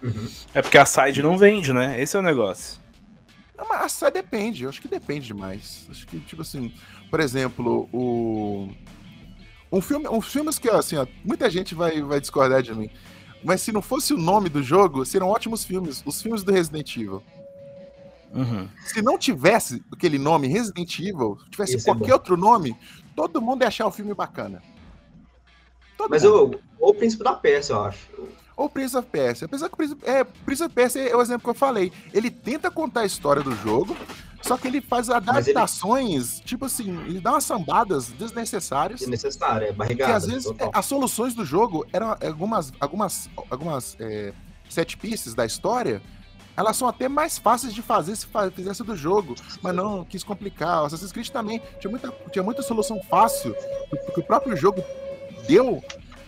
[0.01, 0.29] Uhum.
[0.53, 1.99] É porque a side não vende, né?
[2.01, 2.79] Esse é o negócio.
[3.57, 5.87] Não, mas só depende, eu acho que depende demais.
[5.89, 6.73] Acho que, tipo assim,
[7.09, 8.69] por exemplo, o.
[9.71, 12.89] Um filme, uns filmes que, assim, ó, muita gente vai, vai discordar de mim.
[13.43, 16.01] Mas se não fosse o nome do jogo, seriam ótimos filmes.
[16.05, 17.21] Os filmes do Resident Evil.
[18.33, 18.67] Uhum.
[18.85, 22.13] Se não tivesse aquele nome Resident Evil, tivesse Esse é qualquer bom.
[22.13, 22.75] outro nome,
[23.15, 24.61] todo mundo ia achar o filme bacana.
[25.97, 26.59] Todo Mas mundo.
[26.79, 28.07] ou o Príncipe da Pérsia, eu acho.
[28.57, 29.45] Ou Prince of Persia.
[29.45, 31.91] Apesar que o Prince, é, Prince of Persia é o exemplo que eu falei.
[32.13, 33.95] Ele tenta contar a história do jogo,
[34.41, 39.01] só que ele faz Mas ele- adaptações, tipo assim, ele dá umas sambadas desnecessárias.
[39.01, 40.15] É necessário, é Que barrigada.
[40.15, 40.67] às vezes total.
[40.73, 44.33] é, as soluções do jogo eram algumas, algumas, algumas é,
[44.69, 46.01] set pieces da história.
[46.57, 50.83] Elas são até mais fáceis de fazer se fizesse do jogo, mas não quis complicar.
[50.83, 53.53] O Assassin's Creed também tinha muita, tinha muita solução fácil
[54.13, 54.81] que o próprio jogo
[55.45, 55.83] deu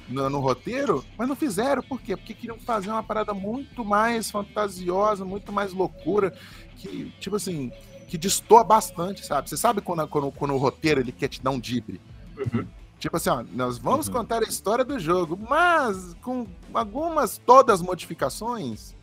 [0.10, 1.82] no, no roteiro, mas não fizeram.
[1.84, 2.16] Por quê?
[2.16, 6.34] Porque queriam fazer uma parada muito mais fantasiosa, muito mais loucura,
[6.78, 7.72] que, tipo assim,
[8.08, 9.50] que destoa bastante, sabe?
[9.50, 12.00] Você sabe quando, quando, quando o roteiro ele quer te dar um dibre?
[12.38, 12.66] Uhum.
[13.00, 14.14] Tipo assim, ó, nós vamos Uhum.
[14.14, 18.96] contar a história do jogo, mas com algumas, todas modificações.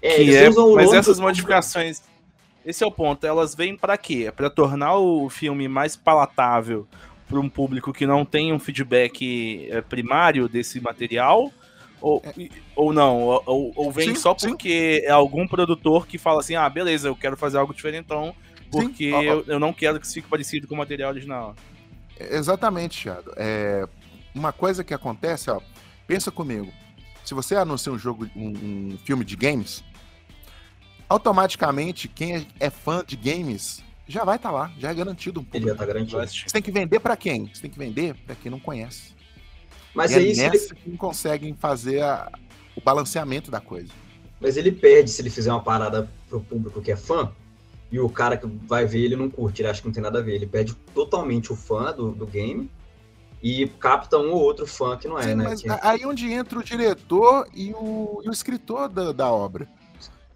[0.00, 2.02] É, que é, mas essas do- modificações,
[2.64, 3.26] esse é o ponto.
[3.26, 4.24] Elas vêm pra quê?
[4.28, 6.86] É Pra tornar o filme mais palatável
[7.30, 11.52] para um público que não tem um feedback é, primário desse material?
[12.00, 12.22] Ou,
[12.74, 13.20] ou não?
[13.46, 14.48] Ou- Ou, vem Sim, só sim.
[14.48, 18.34] porque é algum produtor que fala assim: ah, beleza, eu quero fazer algo diferentão,
[18.70, 19.22] porque Sim, ó, ó.
[19.22, 21.54] eu, eu não quero que isso fique parecido com o material original.
[22.18, 23.30] É, Exatamente, Thiago.
[23.36, 23.86] É,
[24.34, 25.60] uma coisa que acontece, ó,
[26.06, 26.72] pensa comigo.
[27.22, 29.84] Se você anuncia um jogo, um, um filme de games,
[31.08, 35.42] automaticamente quem é- é fã de games já vai estar lá, já é garantido um
[35.42, 35.68] Ele pouco.
[35.68, 36.26] já tá garantido.
[36.26, 37.46] Você tem que vender pra quem?
[37.52, 39.14] Você tem que vender pra quem não conhece.
[39.94, 42.30] Mas e é se ele, nessa que conseguem fazer a-
[42.76, 43.90] o balanceamento da coisa.
[44.40, 47.30] mas ele perde se ele fizer uma parada pro público que é fã
[47.92, 50.18] e o cara que vai ver ele não curte, ele acha que não tem nada
[50.20, 50.34] a ver.
[50.34, 52.70] Ele perde totalmente o fã do, do game
[53.42, 55.44] e capta um ou outro fã que não é, Sim, né?
[55.44, 59.66] mas Que aí onde entra o diretor e o, e o escritor da, da obra.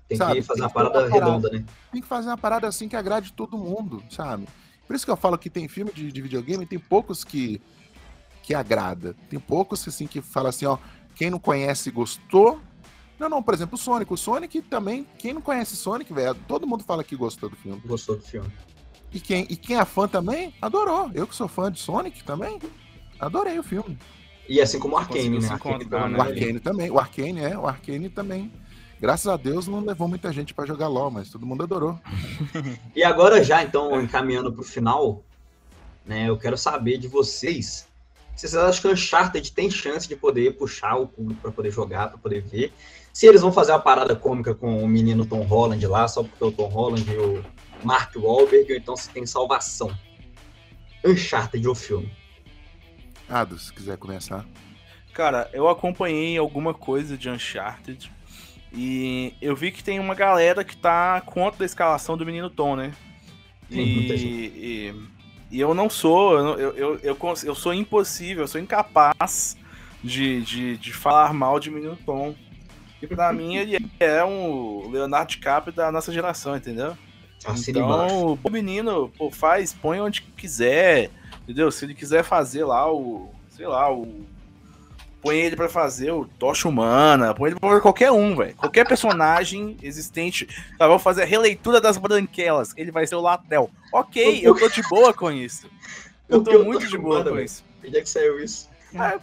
[0.08, 1.14] Tem sabe, que fazer tem uma parada parada.
[1.14, 1.64] redonda, né?
[1.92, 4.46] Tem que fazer uma parada assim que agrade todo mundo, sabe?
[4.86, 7.60] Por isso que eu falo que tem filme de, de videogame, tem poucos que
[8.42, 9.16] que agrada.
[9.30, 10.76] Tem poucos assim que fala assim, ó,
[11.14, 12.60] quem não conhece gostou.
[13.18, 14.12] Não, não, por exemplo, o Sonic.
[14.12, 17.80] O Sonic também, quem não conhece Sonic, velho, todo mundo fala que gostou do filme.
[17.86, 18.52] Gostou do filme.
[19.12, 21.10] E quem, e quem é fã também, adorou.
[21.14, 22.60] Eu que sou fã de Sonic também,
[23.18, 23.98] adorei o filme.
[24.46, 25.48] E assim como o Arcane, né?
[25.48, 28.52] Arcane, O Arcane também, o Arcane é, o Arcane também.
[29.00, 31.98] Graças a Deus não levou muita gente para jogar LOL, mas todo mundo adorou.
[32.94, 35.22] E agora já, então, encaminhando para o final,
[36.06, 37.86] né, eu quero saber de vocês
[38.36, 41.70] se vocês acham que o Uncharted tem chance de poder puxar o público para poder
[41.70, 42.72] jogar, para poder ver.
[43.12, 46.44] Se eles vão fazer uma parada cômica com o menino Tom Holland lá, só porque
[46.44, 47.44] o Tom Holland e o
[47.84, 49.96] Mark Wahlberg, ou então se tem salvação.
[51.04, 52.12] Uncharted, o filme.
[53.28, 54.44] Ado, se quiser começar.
[55.12, 58.10] Cara, eu acompanhei alguma coisa de Uncharted
[58.74, 62.74] e eu vi que tem uma galera que tá contra a escalação do menino Tom,
[62.74, 62.92] né?
[63.70, 64.94] Sim, muita E, e,
[65.52, 69.56] e eu não sou, eu, eu, eu, eu, sou impossível, eu sou incapaz
[70.02, 72.34] de, de, de falar mal de menino Tom.
[73.00, 76.96] E pra mim ele é um Leonardo DiCaprio da nossa geração, entendeu?
[77.68, 81.10] Então, o menino, pô, faz, põe onde quiser,
[81.42, 81.70] entendeu?
[81.70, 84.24] Se ele quiser fazer lá o, sei lá, o
[85.24, 88.54] põe ele pra fazer o Tocha Humana, põe ele pra fazer qualquer um, velho.
[88.56, 90.46] Qualquer personagem existente.
[90.78, 93.70] Tá, vamos fazer a releitura das branquelas, ele vai ser o Latel.
[93.92, 95.66] OK, eu tô de boa com isso.
[96.28, 97.64] Eu tô eu muito tô de boa com isso.
[97.84, 98.68] Onde é que saiu isso?
[98.96, 99.14] Ah,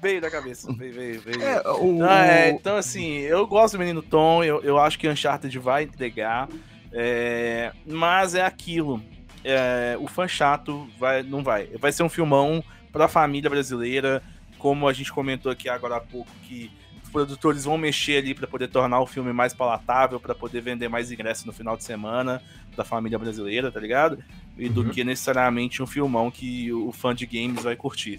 [0.00, 1.42] veio da cabeça, veio, veio, veio.
[1.42, 5.08] É, o, Ah, é, então, assim, eu gosto do Menino Tom, eu, eu acho que
[5.08, 6.48] Uncharted vai entregar,
[6.92, 9.02] é, mas é aquilo.
[9.44, 11.66] é, o fã chato vai, não vai.
[11.78, 14.22] Vai ser um filmão pra família brasileira,
[14.66, 16.72] como a gente comentou aqui agora há pouco, que
[17.04, 20.88] os produtores vão mexer ali pra poder tornar o filme mais palatável, pra poder vender
[20.88, 22.42] mais ingressos no final de semana
[22.76, 24.18] da família brasileira, tá ligado?
[24.58, 24.90] E do Uhum.
[24.90, 28.16] que necessariamente um filmão que o fã de games vai curtir.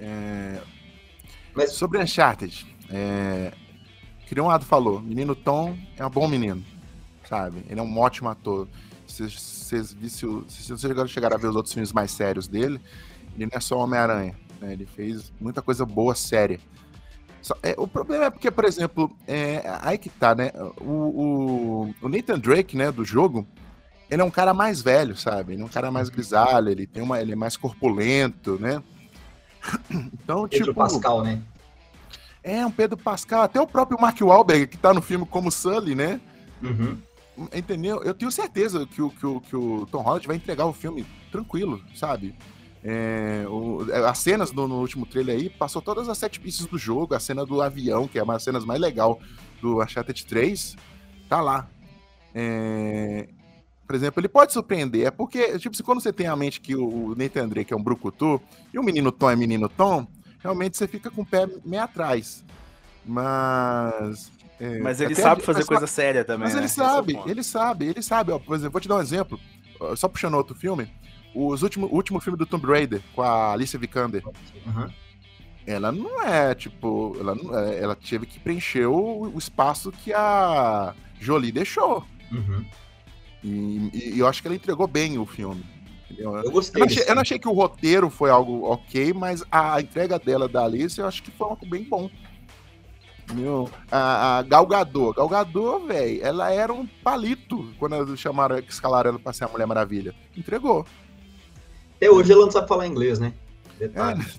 [0.00, 0.60] é,
[1.54, 3.52] Mas- sobre Uncharted, é,
[4.26, 6.64] que nem o Ado falou, menino Tom é um bom menino,
[7.28, 7.62] sabe?
[7.70, 8.66] Ele é um ótimo ator.
[9.06, 9.96] Se vocês
[11.08, 12.80] chegaram a ver os outros filmes mais sérios dele,
[13.36, 14.72] ele não é só Homem-Aranha, né?
[14.72, 16.60] Ele fez muita coisa boa, séria.
[17.40, 20.50] Só- é, o problema é porque, por exemplo, é, aí que tá, né?
[20.80, 23.46] O, o, o Nathan Drake, né, do jogo,
[24.10, 25.52] ele é um cara mais velho, sabe?
[25.52, 28.82] Ele é um cara mais grisalho, ele tem uma, ele é mais corpulento, né?
[29.90, 31.42] Então, Pedro tipo, Pascal, né?
[32.42, 35.94] é um Pedro Pascal, até o próprio Mark Wahlberg, que tá no filme como Sully,
[35.94, 36.20] né?
[36.62, 36.98] Uhum.
[37.54, 38.02] Entendeu?
[38.02, 41.06] Eu tenho certeza que o, que o, que o Tom Holland vai entregar o filme
[41.30, 42.34] tranquilo, sabe?
[42.84, 46.78] É, o- as cenas no, no último trailer aí passou todas as sete pistas do
[46.78, 49.18] jogo, a cena do avião, que é uma das cenas mais legal
[49.60, 50.76] do Uncharted 3,
[51.28, 51.68] tá lá.
[52.34, 53.28] É,
[53.86, 56.76] por exemplo, ele pode surpreender, é porque, tipo, se quando você tem a mente que
[56.76, 58.40] o Nathan Drake é um brucutu
[58.72, 60.06] e o menino Tom é menino Tom,
[60.40, 62.44] realmente você fica com o pé meio atrás.
[63.04, 64.30] Mas.
[64.60, 66.44] é, Mas ele sabe a- fazer mas- coisa séria também.
[66.44, 66.60] mas né?
[66.60, 68.32] ele é o sabe, ele sabe, ele sabe.
[68.32, 69.38] Ó, por exemplo, vou te dar um exemplo.
[69.96, 70.88] Só puxando outro filme.
[71.46, 74.24] Os último, o último filme do Tomb Raider, com a Alicia Vikander.
[74.66, 74.90] Uhum.
[75.66, 77.16] Ela não é, tipo.
[77.20, 77.36] Ela,
[77.68, 82.04] é- ela teve que preencher o, o espaço que a Jolie deixou.
[82.32, 82.64] Uhum.
[83.44, 85.62] E, e- eu acho que ela entregou bem o filme.
[86.10, 86.36] entendeu?
[86.38, 86.82] Eu gostei.
[86.82, 90.18] Eu não, achei, eu não achei que o roteiro foi algo ok, mas a entrega
[90.18, 92.10] dela da Alice eu acho que foi algo bem bom.
[93.34, 99.10] Meu, a, a Gal Gadot, Gal Gadot, velho, ela era um palito quando chamaram, escalaram
[99.10, 100.14] ela pra ser a Mulher Maravilha.
[100.34, 100.86] Entregou.
[101.98, 103.32] Até hoje ela não sabe falar inglês, né?
[103.78, 104.24] Detalhe.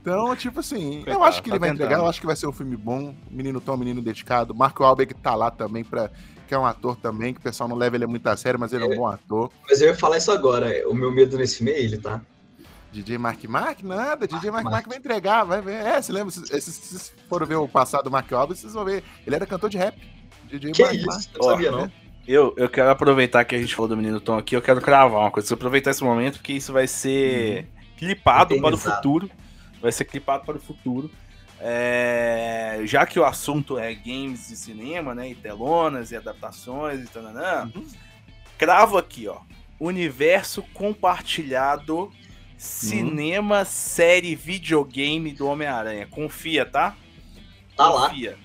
[0.00, 1.84] Então, tipo assim, eu Coitado, acho que tá ele vai tentando.
[1.86, 3.14] entregar, eu acho que vai ser um filme bom.
[3.30, 4.52] O menino Tom, menino dedicado.
[4.52, 6.10] Marco Wahlberg tá lá também, pra,
[6.48, 8.72] que é um ator também, que o pessoal não leva ele muito a sério, mas
[8.72, 8.96] ele é um É.
[8.96, 9.50] bom ator.
[9.68, 10.72] Mas eu ia falar isso agora.
[10.88, 12.20] O meu medo nesse filme é ele, tá?
[12.92, 13.82] DJ Mark Mark?
[13.84, 14.88] Nada, DJ Mark Mark Mark Mark.
[14.88, 15.74] vai entregar, vai ver.
[15.86, 16.30] É, você lembra?
[16.32, 19.04] Se vocês foram ver o passado do Mark Wahlberg, vocês vão ver.
[19.24, 19.96] Ele era cantor de rap.
[20.50, 21.06] DJ Que Mark isso?
[21.06, 21.26] Mark.
[21.34, 21.92] Eu não sabia, não.
[22.26, 25.20] Eu, eu quero aproveitar que a gente falou do menino Tom aqui, eu quero cravar
[25.20, 25.46] uma coisa.
[25.48, 29.30] Se eu aproveitar esse momento, porque isso vai ser clipado para o futuro.
[29.80, 31.10] Vai ser clipado para o futuro.
[31.60, 35.30] É, já que o assunto é games e cinema, né?
[35.30, 37.86] E telonas e adaptações e tal, Uhum.
[38.58, 39.38] cravo aqui, ó.
[39.78, 42.12] Universo compartilhado,
[42.56, 46.06] cinema, série, videogame do Homem-Aranha.
[46.06, 46.96] Confia, tá?
[47.76, 48.08] Tá lá.
[48.08, 48.38] Confia.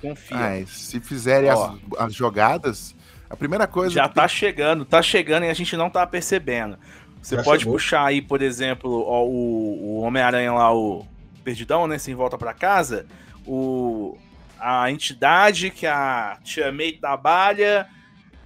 [0.00, 0.36] Confia.
[0.36, 2.94] Ai, se fizerem as, as jogadas,
[3.28, 3.94] a primeira coisa.
[3.94, 6.78] Já tá chegando, tá chegando e a gente não tá percebendo.
[7.22, 7.74] Você Já pode chegou.
[7.74, 11.06] puxar aí, por exemplo, ó, o, o Homem-Aranha lá, o
[11.42, 11.98] Perdidão, né?
[11.98, 13.06] Sem volta pra casa.
[13.46, 14.16] O,
[14.58, 17.86] a entidade que a Tia May trabalha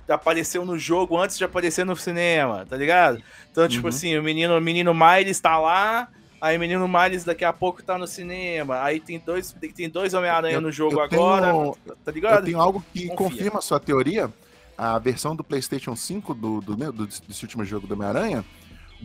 [0.08, 3.22] apareceu no jogo antes de aparecer no cinema, tá ligado?
[3.50, 3.88] Então, tipo Uhum.
[3.90, 6.08] assim, o menino, o menino Miles tá lá,
[6.40, 9.88] aí o menino Miles daqui a pouco tá no cinema, aí tem dois, tem, tem
[9.90, 11.52] dois Homem-Aranha no jogo tenho- agora,
[11.86, 12.44] tá Eu ligado?
[12.46, 13.16] tenho algo que Confia.
[13.16, 14.30] confirma a sua teoria.
[14.78, 18.44] A versão do PlayStation 5 do, do, meu- do- desse último jogo do Homem-Aranha,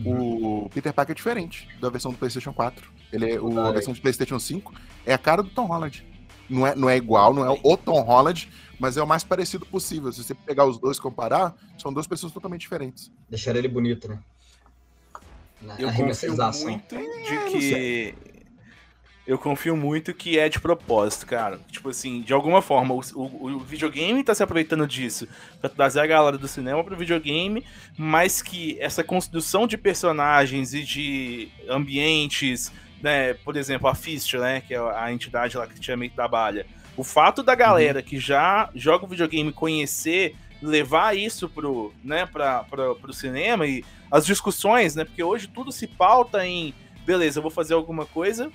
[0.06, 2.90] o Peter Parker é diferente da versão do PlayStation 4.
[3.12, 4.72] Ele é, o, a versão do PlayStation 5
[5.04, 6.06] é a cara do Tom Holland.
[6.48, 9.66] Não é, não é igual, não é o Tom Holland, mas é o mais parecido
[9.66, 10.12] possível.
[10.12, 13.10] Se você pegar os dois e comparar, são duas pessoas totalmente diferentes.
[13.28, 14.18] Deixaram ele bonito, né?
[15.62, 18.14] Na Eu confio muito de não que.
[19.26, 21.58] Eu confio muito que é de propósito, cara.
[21.70, 25.26] Tipo assim, de alguma forma, o, o- o videogame tá se aproveitando disso
[25.60, 27.64] pra trazer a galera do cinema pro videogame,
[27.96, 32.70] mas que essa construção de personagens e de ambientes,
[33.02, 33.32] né?
[33.32, 34.60] Por exemplo, a Fist, né?
[34.60, 36.66] Que é a entidade lá que tinha trabalha.
[36.96, 42.62] O fato da galera que já joga o videogame conhecer, levar isso pro, né, pra,
[42.64, 45.04] pra, pro cinema e as discussões, né?
[45.04, 46.72] Porque hoje tudo se pauta em,
[47.04, 48.50] beleza, eu vou fazer alguma coisa,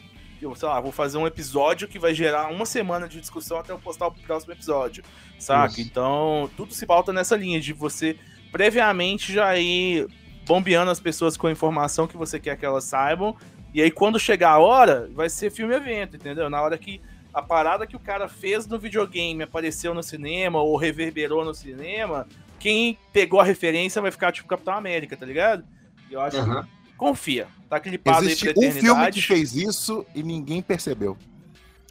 [0.45, 3.71] eu, sei lá, vou fazer um episódio que vai gerar uma semana de discussão até
[3.71, 5.04] eu postar o próximo episódio,
[5.38, 5.73] saca?
[5.73, 5.82] Isso.
[5.82, 8.17] Então, tudo se pauta nessa linha de você
[8.52, 10.08] previamente já ir
[10.45, 13.36] bombeando as pessoas com a informação que você quer que elas saibam,
[13.73, 16.49] e aí quando chegar a hora, vai ser filme-evento, entendeu?
[16.49, 16.99] Na hora que
[17.34, 22.28] a parada que o cara fez no videogame apareceu no cinema ou reverberou no cinema,
[22.60, 25.63] quem pegou a referência vai ficar tipo Capitão América, tá ligado?
[26.10, 26.63] E Eu acho Aham.
[26.63, 27.47] que confia.
[27.69, 31.15] Tá aquele passo aí Existe pra um filme que fez isso e ninguém percebeu.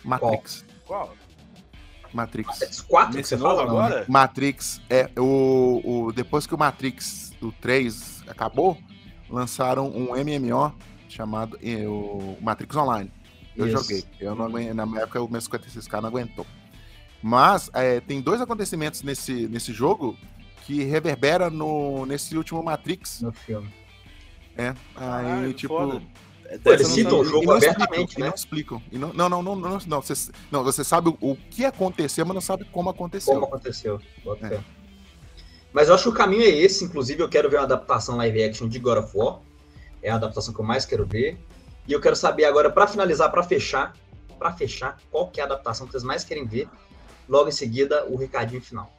[0.04, 0.64] Matrix.
[0.84, 1.14] Qual?
[2.12, 2.82] Matrix.
[2.82, 3.86] Quatro que Nesse você novo fala, não, né?
[3.86, 4.04] agora?
[4.08, 8.76] Matrix é o, o depois que o Matrix do 3 acabou,
[9.30, 10.74] lançaram um MMO
[11.08, 13.12] chamado eh, o Matrix Online.
[13.56, 13.78] Eu Isso.
[13.78, 14.04] joguei.
[14.20, 16.46] Eu não aguentei, na minha época o meu 56k não aguentou.
[17.22, 20.16] Mas é, tem dois acontecimentos nesse, nesse jogo
[20.64, 23.20] que reverbera no nesse último Matrix.
[23.20, 23.68] No filme.
[24.58, 26.02] É, aí tipo foda.
[26.64, 28.26] Pô, eles citam o jogo abertamente, né?
[28.26, 28.82] não explicam.
[28.90, 32.40] E não, não, não, não, não, você, não, você sabe o, que aconteceu, mas não
[32.40, 33.34] sabe como aconteceu.
[33.34, 34.00] Como aconteceu.
[34.42, 34.58] É.
[35.72, 36.84] Mas eu acho que o caminho é esse.
[36.84, 39.40] Inclusive, eu quero ver uma adaptação live action de God of War.
[40.02, 41.38] É a adaptação que eu mais quero ver.
[41.86, 43.94] E eu quero saber agora, pra finalizar, pra fechar,
[44.38, 46.68] pra fechar, qual que é a adaptação que vocês mais querem ver.
[47.28, 48.90] Logo em seguida, o recadinho final.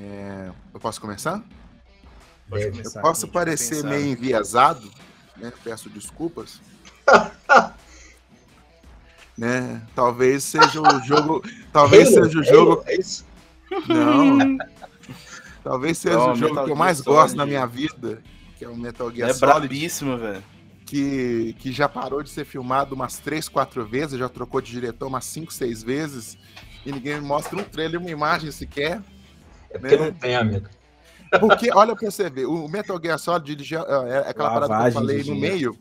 [0.00, 1.44] É, eu posso começar?
[2.52, 2.76] Pode Deve.
[2.78, 3.88] começar, Eu posso parecer pensar.
[3.88, 4.90] meio enviesado,
[5.38, 5.50] né?
[5.64, 6.60] Peço desculpas.
[9.36, 9.80] né?
[9.94, 11.42] Talvez seja o jogo.
[11.72, 12.24] Talvez Halo?
[12.26, 12.72] seja o jogo.
[12.72, 13.26] Halo, É isso?
[13.88, 14.58] Não.
[15.64, 17.10] Talvez seja Não, o jogo Metal que eu Gear mais Solid.
[17.22, 18.20] gosto na minha vida,
[18.58, 20.42] que é o Metal Gear É Solid, brabíssimo, velho.
[20.84, 25.06] que, que já parou de ser filmado umas 3, 4 vezes, já trocou de diretor
[25.06, 26.36] umas 5, 6 vezes,
[26.84, 29.00] e ninguém me mostra um trailer, uma imagem sequer.
[29.70, 30.06] É porque Né?
[30.06, 30.68] não tem, amigo.
[31.40, 34.72] Porque, olha pra você ver, o Metal Gear Solid, ele já, é aquela parada que
[34.72, 35.78] eu Lavagem falei no meio,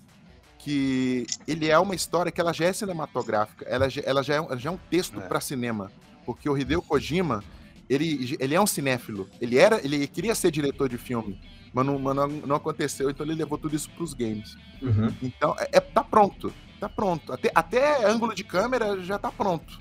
[0.58, 4.38] que ele é uma história que ela já é cinematográfica, ela já, ela já, é,
[4.38, 5.28] ela já é um texto É.
[5.28, 5.92] pra cinema,
[6.26, 7.44] porque o Hideo Kojima,
[7.90, 11.40] ele, ele é um cinéfilo, ele era, ele queria ser diretor de filme,
[11.74, 14.56] mas não, mas não, não aconteceu, então ele levou tudo isso pros games.
[14.82, 15.14] Uhum.
[15.22, 19.80] Então, é, é- tá pronto, tá pronto, até, até ângulo de câmera já tá pronto.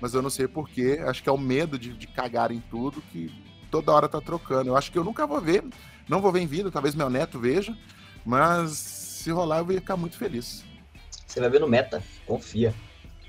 [0.00, 3.02] Mas eu não sei porquê, acho que é o medo de, de cagar em tudo
[3.12, 3.30] que
[3.70, 4.70] toda hora tá trocando.
[4.70, 5.64] Eu acho que eu nunca vou ver,
[6.08, 7.76] não vou ver em vida, talvez meu neto veja,
[8.24, 10.64] mas se rolar eu vou ficar muito feliz.
[11.26, 12.02] Você vai ver no Meta.
[12.26, 12.74] Confia.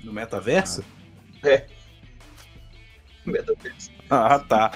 [0.02, 0.82] No metaverso?
[3.24, 3.90] Metaverse.
[4.08, 4.72] Ah, tá.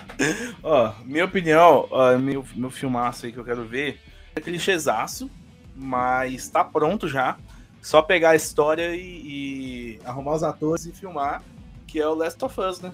[0.62, 4.00] Ó, minha opinião, ó, meu, meu filmaço aí que eu quero ver
[4.37, 5.31] é clichêzaço,
[5.74, 7.38] mas tá pronto já.
[7.81, 11.42] Só pegar a história e, e arrumar os atores e filmar,
[11.87, 12.92] que é o Last of Us, né?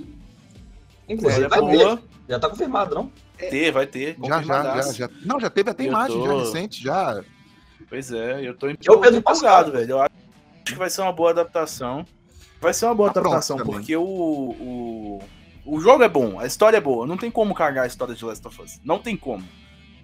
[1.09, 2.05] Inclusive, É vai boa, ter.
[2.31, 3.11] Já tá confirmado, não?
[3.37, 4.17] ter, vai ter.
[4.25, 5.11] Já, já, já, já.
[5.25, 7.25] Não, já teve até Eu imagem tô- já recente, já.
[7.89, 9.91] Pois é, eu tô É o Pedro empolgado, velho.
[9.91, 10.11] Eu acho
[10.65, 12.07] que vai ser uma boa adaptação.
[12.61, 15.23] Vai ser uma boa Tá adaptação, porque o, o,
[15.65, 17.05] o jogo é bom, a história é boa.
[17.05, 18.79] Não tem como cagar a história de Last of Us.
[18.85, 19.43] Não tem como.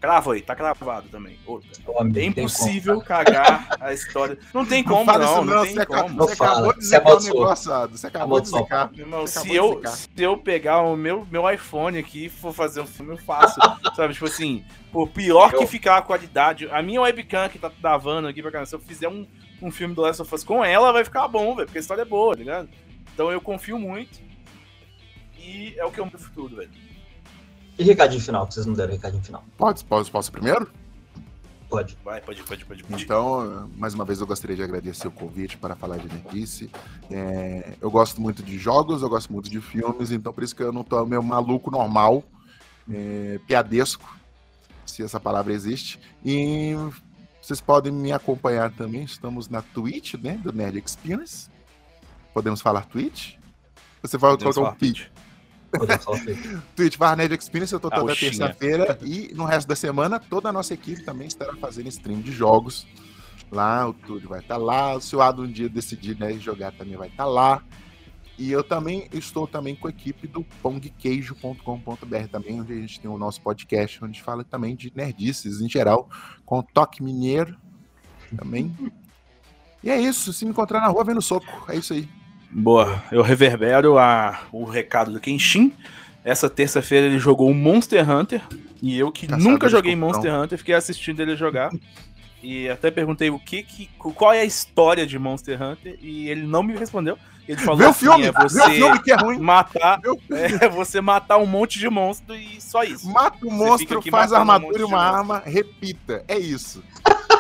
[0.06, 1.36] Cravo aí, tá cravado também.
[1.44, 1.68] Outra.
[1.84, 4.38] Ô, amigo, É impossível cagar a história.
[4.54, 5.32] Não tem como, fala não.
[5.32, 6.14] isso Não, você, tem aca- como.
[6.14, 7.40] Não você fala, acabou de você dizer que é amaldiçoou.
[7.42, 7.98] negociado.
[7.98, 8.90] Você acabou de zicar.
[8.92, 12.52] Meu irmão, Você se eu, se eu pegar o meu, meu iPhone aqui e for
[12.52, 13.58] fazer um filme, eu faço.
[13.96, 14.14] sabe?
[14.14, 18.40] Tipo assim, por pior que ficar a qualidade, a minha webcam que tá travando aqui
[18.40, 19.26] pra caramba, se eu fizer um,
[19.60, 22.02] um filme do Last of Us com ela, vai ficar bom, velho, porque a história
[22.02, 22.68] é boa, tá ligado?
[23.12, 24.20] Então eu confio muito.
[25.36, 26.70] E é o que eu no futuro, velho.
[27.78, 29.44] E recadinho final, que vocês não deram recadinho final.
[29.56, 30.70] Pode, posso, posso primeiro?
[31.68, 31.98] Pode.
[32.04, 32.84] Vai, pode, pode, pode.
[32.84, 33.02] pode.
[33.02, 36.70] Então, mais uma vez eu gostaria de agradecer o convite para falar de Nerdice.
[37.10, 40.62] É, eu gosto muito de jogos, eu gosto muito de filmes, então por isso que
[40.62, 42.22] eu não tô meio maluco normal.
[42.92, 44.16] é, piadesco,
[44.84, 45.98] se essa palavra existe.
[46.24, 46.74] E
[47.42, 49.02] vocês podem me acompanhar também.
[49.02, 50.38] Estamos na Twitch, né?
[50.42, 51.48] Do Nerd Experience.
[52.32, 53.34] Podemos falar Twitch?
[54.02, 55.08] Você vai colocar um pitch.
[56.74, 60.52] Twitch barra Nerd Experience, eu tô toda terça-feira e no resto da semana toda a
[60.52, 62.86] nossa equipe também estará fazendo stream de jogos.
[63.50, 66.72] Lá, o Túlio vai estar tá lá, se o Ado um dia decidir né, jogar
[66.72, 67.62] também vai estar tá lá.
[68.38, 73.10] E eu também estou também com a equipe do pongqueijo.com.br também, onde a gente tem
[73.10, 76.10] o nosso podcast, onde fala também de nerdices em geral,
[76.44, 77.56] com o Toque Mineiro
[78.36, 78.74] também.
[79.82, 81.46] E é isso, se me encontrar na rua, vem no soco.
[81.68, 82.08] É isso aí.
[82.58, 85.74] Boa, eu reverbero a, o recado do Kenshin.
[86.24, 88.40] Essa terça-feira ele jogou o Monster Hunter.
[88.80, 91.70] E eu que Caçador nunca joguei Monster Hunter, fiquei assistindo ele jogar.
[92.42, 96.46] E até perguntei o que, que qual é a história de Monster Hunter e ele
[96.46, 97.18] não me respondeu.
[97.46, 99.38] Ele falou Vê assim, filme, é você filme que é ruim.
[99.38, 100.00] matar,
[100.60, 103.06] é você matar um monte de monstro e só isso.
[103.06, 106.24] Mata o monstro, faz armadura um e uma arma, repita.
[106.26, 106.82] É isso.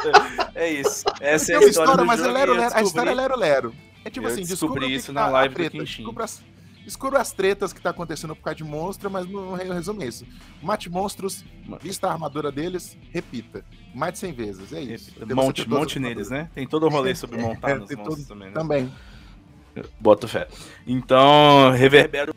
[0.54, 1.04] é isso.
[1.20, 3.74] Essa é a história, história mas é lero, lero, a história é lero lero.
[4.06, 6.04] É tipo eu assim, descobri isso na live do Kenshin.
[6.84, 10.06] Descubra as, as tretas que tá acontecendo por causa de monstro, mas não resume é
[10.06, 10.24] isso.
[10.62, 11.44] Mate monstros,
[11.82, 13.64] vista a armadura deles, repita.
[13.92, 15.12] Mate 100 vezes, é isso.
[15.34, 16.48] Monte, monte neles, né?
[16.54, 18.54] Tem todo o rolê sobre montar é, nos monstros todo, também, né?
[18.54, 18.92] Também.
[19.98, 20.46] Boto fé.
[20.86, 22.32] Então, reverbero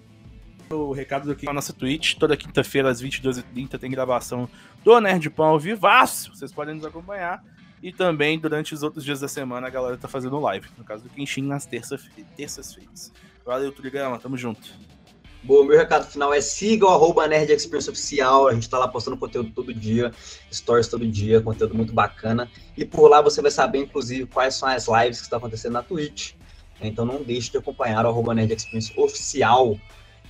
[0.72, 2.16] o recado aqui na nossa Twitch.
[2.16, 4.50] Toda quinta-feira, às 22h30, tem gravação
[4.84, 6.36] do Nerd Pão ao vivaço.
[6.36, 7.44] Vocês podem nos acompanhar.
[7.82, 10.68] E também, durante os outros dias da semana, a galera tá fazendo live.
[10.78, 13.14] No caso do Kenshin, nas terças-feiras.
[13.46, 14.20] Valeu, Turigama.
[14.20, 14.70] Tamo junto.
[15.42, 18.50] Bom, meu recado final é siga o arroba Nerd Experience Oficial.
[18.50, 20.12] A gente tá lá postando conteúdo todo dia,
[20.52, 22.52] stories todo dia, conteúdo muito bacana.
[22.76, 25.84] E por lá você vai saber, inclusive, quais são as lives que estão acontecendo na
[25.84, 26.34] Twitch.
[26.82, 29.80] Então não deixe de acompanhar o arroba Nerd Experience Oficial.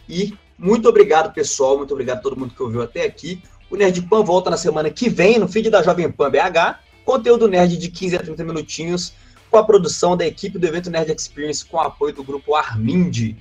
[0.08, 1.78] E muito obrigado, pessoal.
[1.78, 3.41] Muito obrigado a todo mundo que ouviu até aqui.
[3.68, 6.89] O Nerd Pan volta na semana que vem, no feed da Jovem Pan BH.
[7.10, 9.14] Conteúdo nerd de 15 a 30 minutinhos,
[9.49, 13.36] com a produção da equipe do evento Nerd Experience, com o apoio do grupo Armind.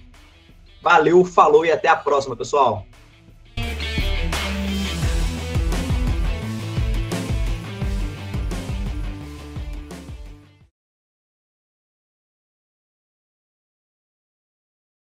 [0.80, 2.86] Valeu, falou e até a próxima, pessoal.